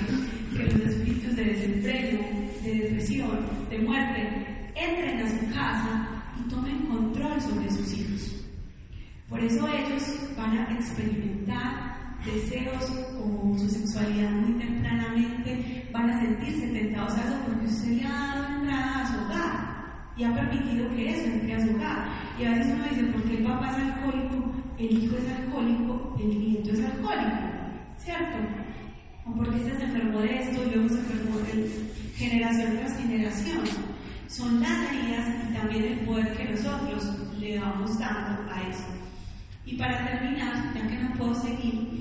que 0.57 0.65
los 0.65 0.75
espíritus 0.75 1.37
de 1.37 1.45
desempleo, 1.45 2.21
de 2.63 2.75
depresión, 2.75 3.39
de 3.71 3.79
muerte, 3.79 4.73
entren 4.75 5.21
a 5.21 5.31
su 5.31 5.55
casa 5.55 6.25
y 6.39 6.49
tomen 6.49 6.87
control 6.87 7.41
sobre 7.41 7.71
sus 7.71 7.93
hijos. 7.95 8.45
Por 9.29 9.41
eso 9.41 9.67
ellos 9.69 10.03
van 10.37 10.59
a 10.59 10.73
experimentar 10.75 11.94
deseos 12.25 12.91
o 13.19 13.59
su 13.59 13.69
sexualidad 13.69 14.31
muy 14.31 14.59
tempranamente, 14.59 15.89
van 15.93 16.11
a 16.11 16.21
sentirse 16.21 16.67
tentados 16.69 17.15
a 17.15 17.25
eso 17.25 17.37
porque 17.47 17.67
usted 17.67 17.89
le 17.89 18.07
ha 18.07 18.11
dado 18.11 18.61
entrada 18.61 19.01
a 19.01 19.07
su 19.07 19.25
hogar 19.25 19.75
y 20.17 20.25
ha 20.25 20.35
permitido 20.35 20.89
que 20.91 21.11
eso 21.11 21.25
entre 21.25 21.55
a 21.55 21.61
su 21.61 21.75
hogar. 21.75 22.09
Y 22.39 22.45
a 22.45 22.51
veces 22.51 22.75
uno 22.75 22.85
dice, 22.91 23.05
porque 23.13 23.37
el 23.37 23.45
papá 23.45 23.71
es 23.71 23.77
alcohólico, 23.77 24.53
el 24.79 25.05
hijo 25.05 25.17
es 25.17 25.33
alcohólico, 25.39 26.17
el 26.21 26.39
nieto 26.39 26.71
es 26.71 26.85
alcohólico, 26.85 27.39
¿cierto? 27.99 28.39
O 29.27 29.33
porque 29.35 29.57
este 29.57 29.77
se 29.77 29.85
enfermó 29.85 30.21
de 30.21 30.39
esto 30.39 30.63
y 30.65 30.75
luego 30.75 30.89
se 30.89 30.99
enfermó 30.99 31.39
de 31.39 31.71
generación 32.17 32.77
tras 32.79 32.97
generación. 32.99 33.61
Son 34.29 34.61
las 34.61 34.91
heridas 34.91 35.29
y 35.49 35.55
también 35.55 35.85
el 35.85 35.99
poder 36.01 36.37
que 36.37 36.45
nosotros 36.45 37.05
le 37.39 37.57
damos 37.57 37.99
dando 37.99 38.51
a 38.53 38.63
eso. 38.63 39.04
Y 39.67 39.77
para 39.77 40.05
terminar, 40.05 40.75
ya 40.75 40.87
que 40.87 40.99
no 40.99 41.15
puedo 41.15 41.35
seguir, 41.35 41.95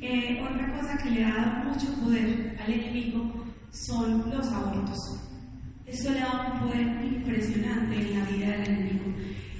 eh, 0.00 0.40
otra 0.42 0.72
cosa 0.76 0.96
que 0.98 1.10
le 1.10 1.24
ha 1.24 1.34
dado 1.34 1.64
mucho 1.64 1.92
poder 2.00 2.56
al 2.64 2.72
enemigo 2.72 3.44
son 3.72 4.30
los 4.30 4.46
abortos. 4.52 4.98
Eso 5.86 6.12
le 6.12 6.20
da 6.20 6.52
un 6.52 6.60
poder 6.60 6.82
impresionante 7.04 7.96
en 7.96 8.18
la 8.18 8.26
vida 8.26 8.46
del 8.58 8.68
enemigo. 8.68 9.04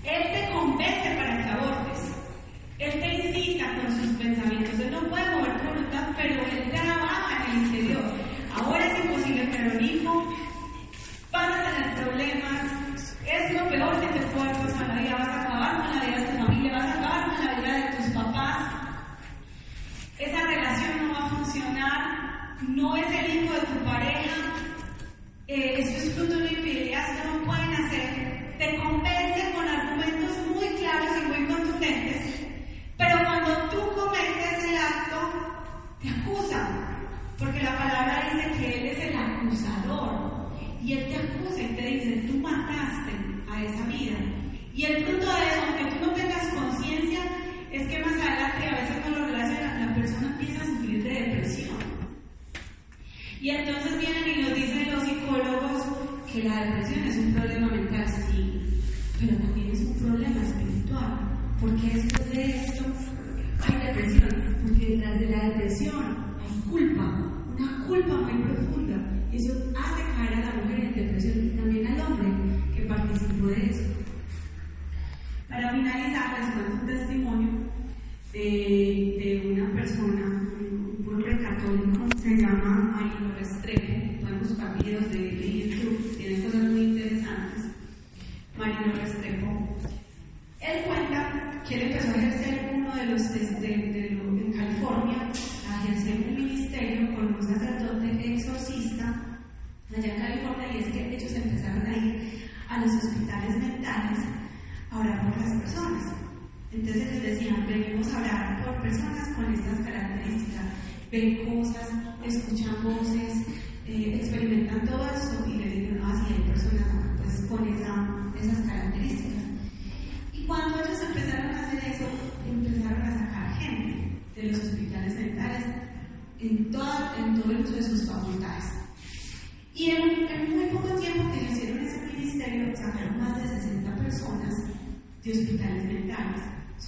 Él 0.04 0.22
te 0.32 0.52
convence 0.52 1.16
para 1.16 1.42
que 1.42 1.50
abortes. 1.50 2.17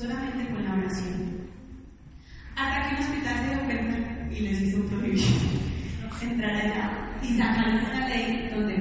Solamente 0.01 0.51
con 0.51 0.64
la 0.64 0.74
oración. 0.74 1.40
Hasta 2.57 2.88
que 2.88 2.94
un 2.94 3.01
hospital 3.03 3.36
se 3.36 3.55
dio 3.55 3.64
cuenta 3.64 4.34
y 4.34 4.40
les 4.40 4.62
hizo 4.62 4.82
prohibir 4.86 5.20
entrar 6.22 6.55
allá 6.55 6.90
y 7.22 7.36
sacaron 7.36 7.74
una 7.74 8.09
ley 8.09 8.51
donde 8.55 8.80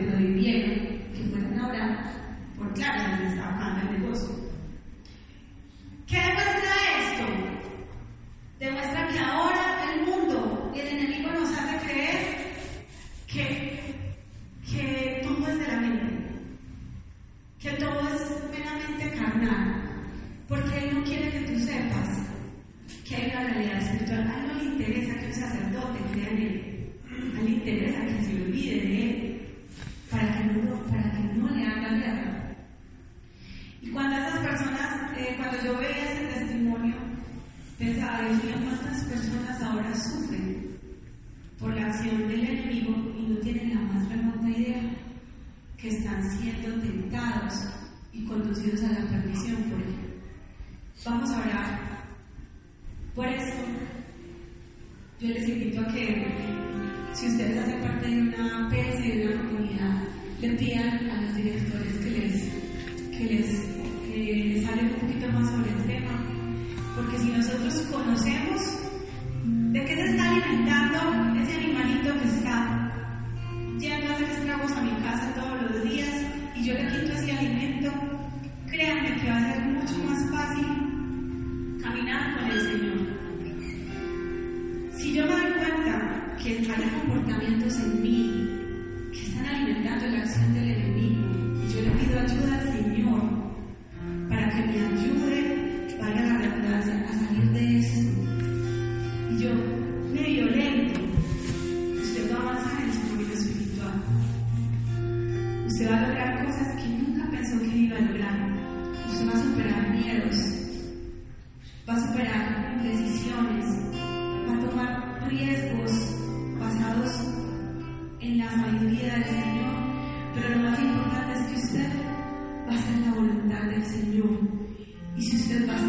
y 125.19 125.21
si 125.21 125.35
usted 125.35 125.67
va 125.67 125.88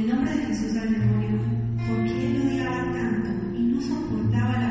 el 0.00 0.08
nombre 0.08 0.34
de 0.34 0.46
Jesús 0.46 0.76
al 0.78 0.90
demonio, 0.90 1.28
porque 1.86 2.26
él 2.26 2.42
odiaba 2.42 2.90
tanto 2.90 3.30
y 3.54 3.64
no 3.64 3.80
soportaba 3.82 4.58
la 4.58 4.69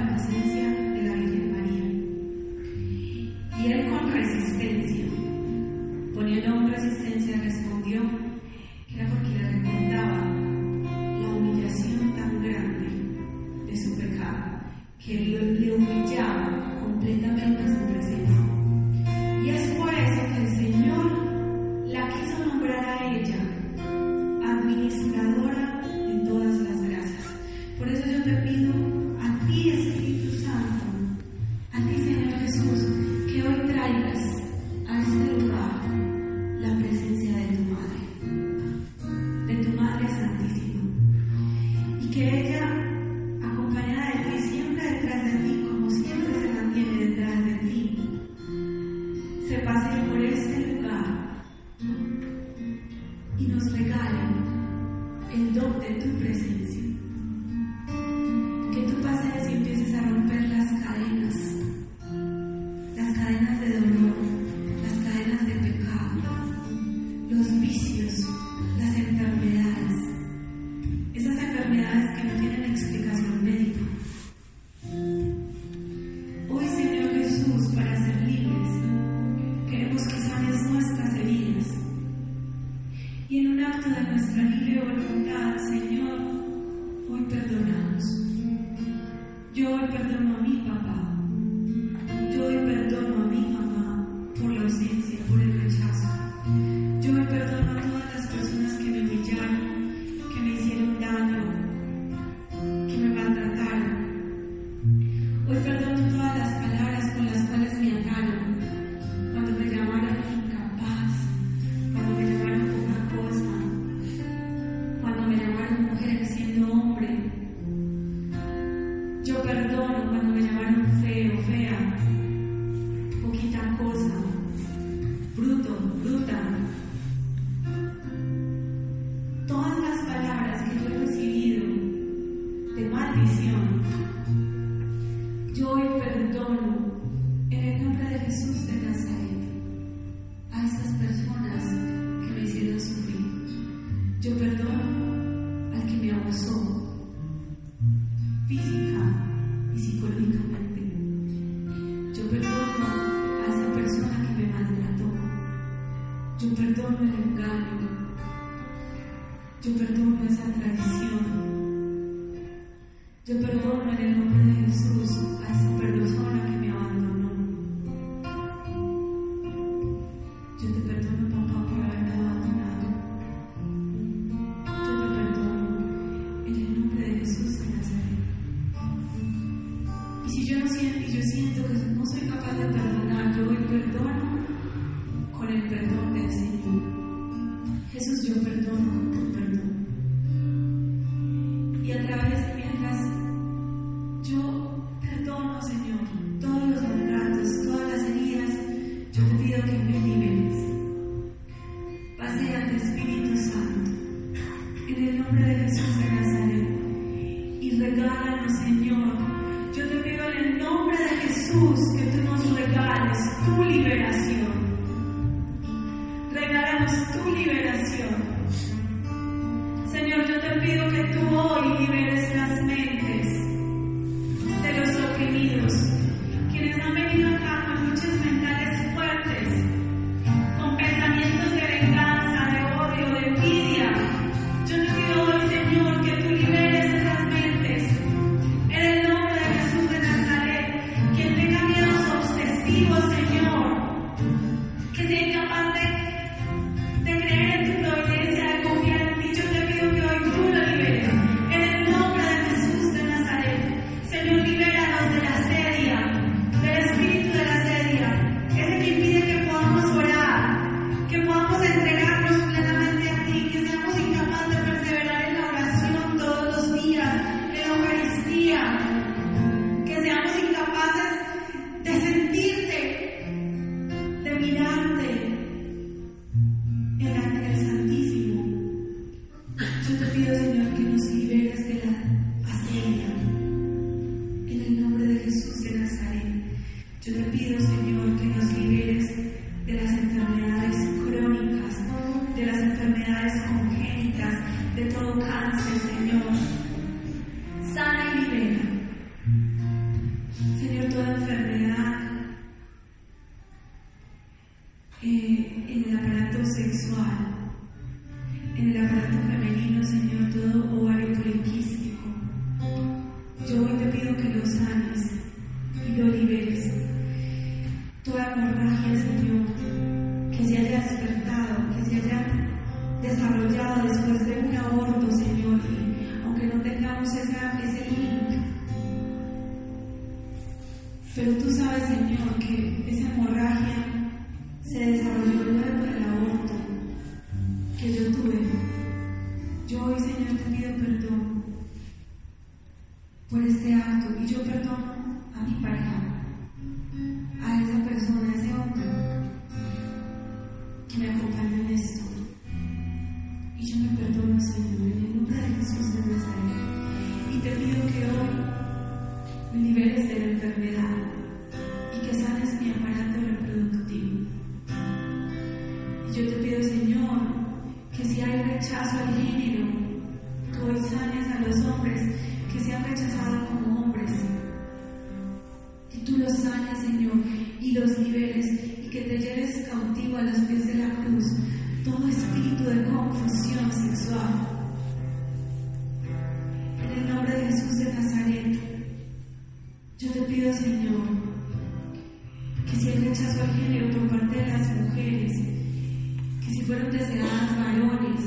fueron 396.70 396.92
deseadas 396.92 397.58
varones 397.58 398.22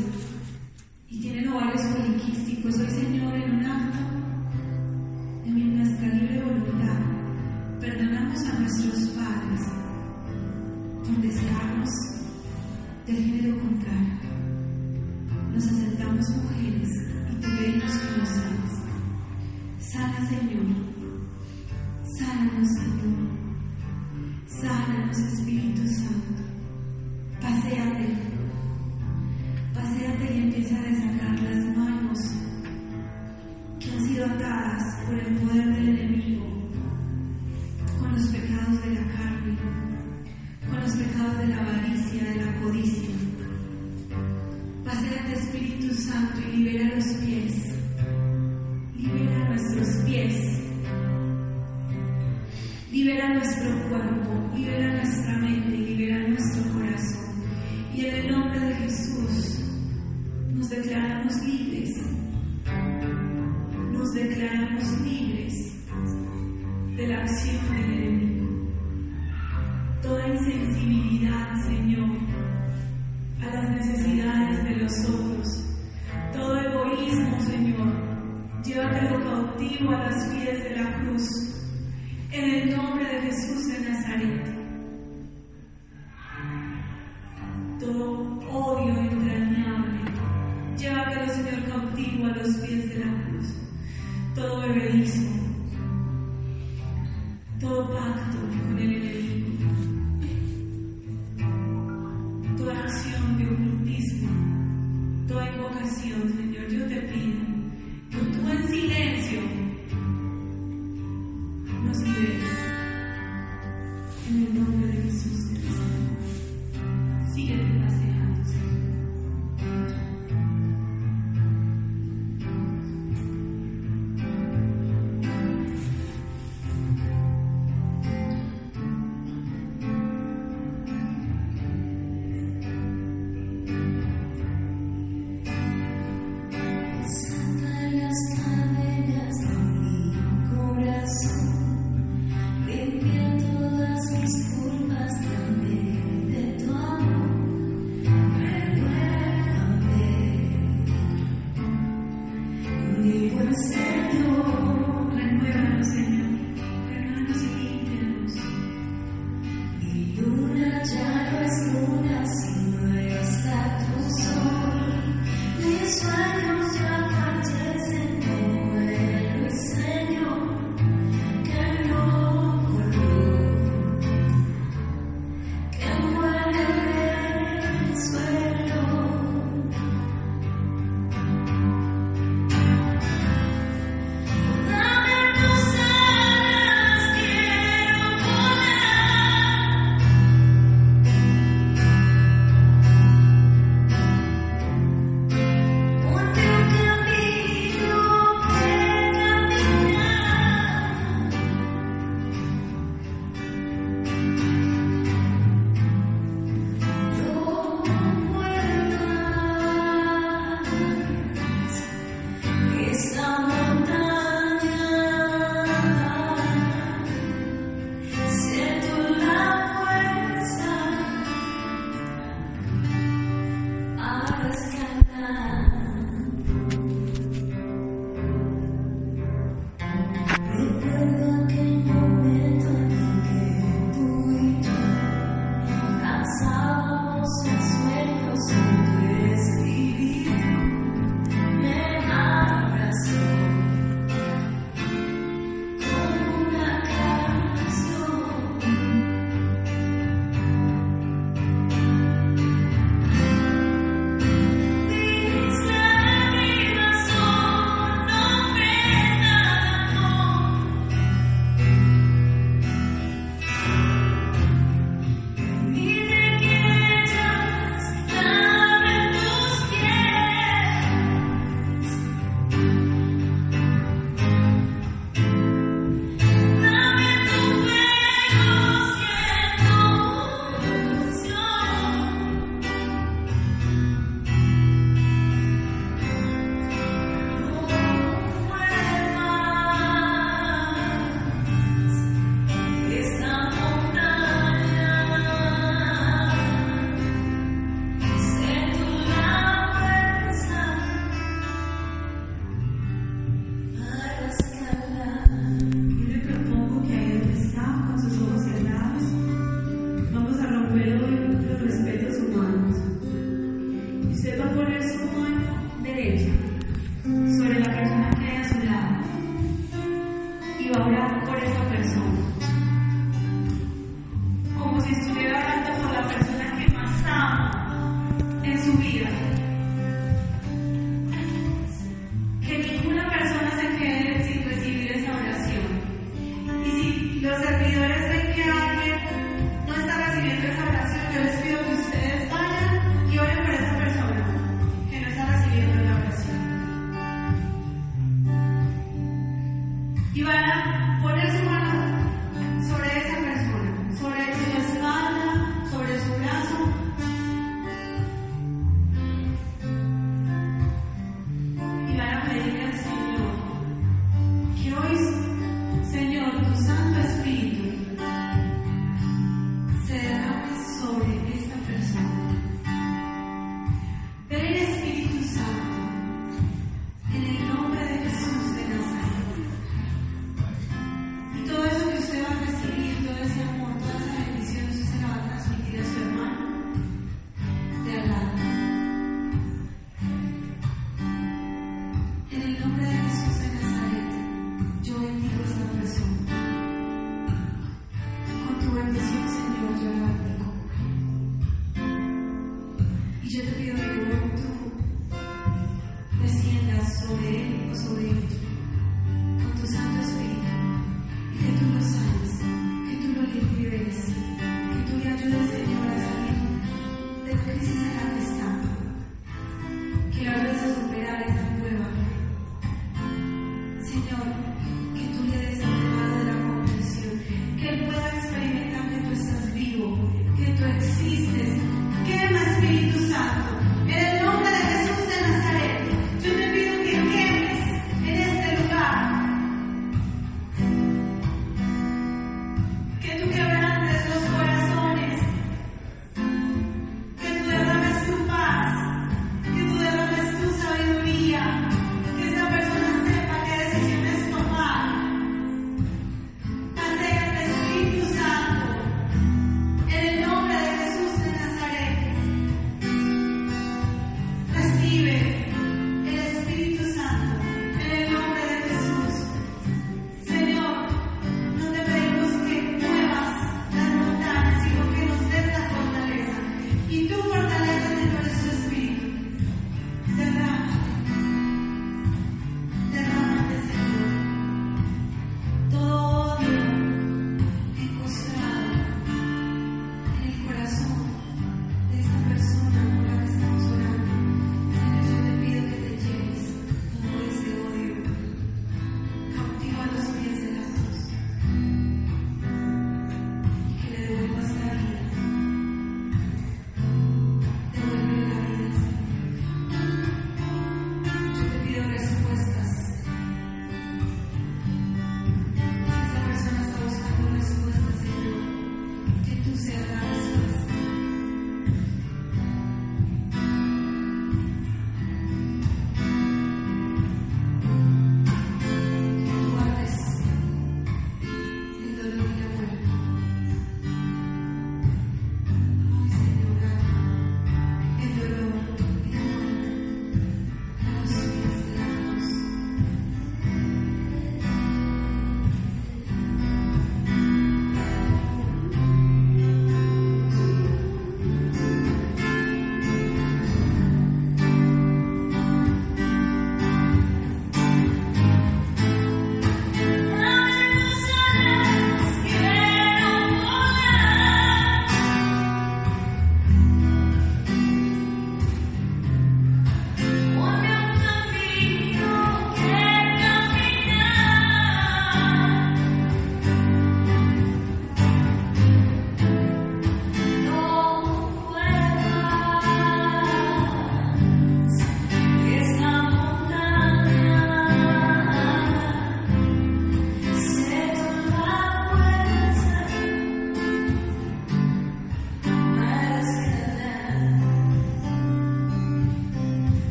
y 1.09 1.20
tienen 1.20 1.49
ovarios 1.49 1.80
poliquísticos. 1.95 2.74
Hoy, 2.74 2.90
Señor, 2.90 3.34
en 3.36 3.51
un 3.53 3.64
acto 3.64 3.99
de 5.45 5.51
mi 5.53 5.62
nuestra 5.62 6.09
libre 6.09 6.43
voluntad, 6.43 6.99
perdonamos 7.78 8.40
a 8.40 8.59
nuestros 8.59 9.11
padres 9.11 9.61
por 11.05 11.22
descargos 11.22 11.90
del 13.07 13.16
género 13.16 13.61
contrario. 13.61 14.18
Nos 15.55 15.64
aceptamos 15.64 16.28
mujeres 16.30 16.90
y 17.30 17.34
te 17.36 17.47
pedimos 17.47 17.93
que 17.95 18.18
nos 18.18 18.28
sanes. 18.28 18.72
Sana, 19.78 20.28
Señor. 20.28 20.82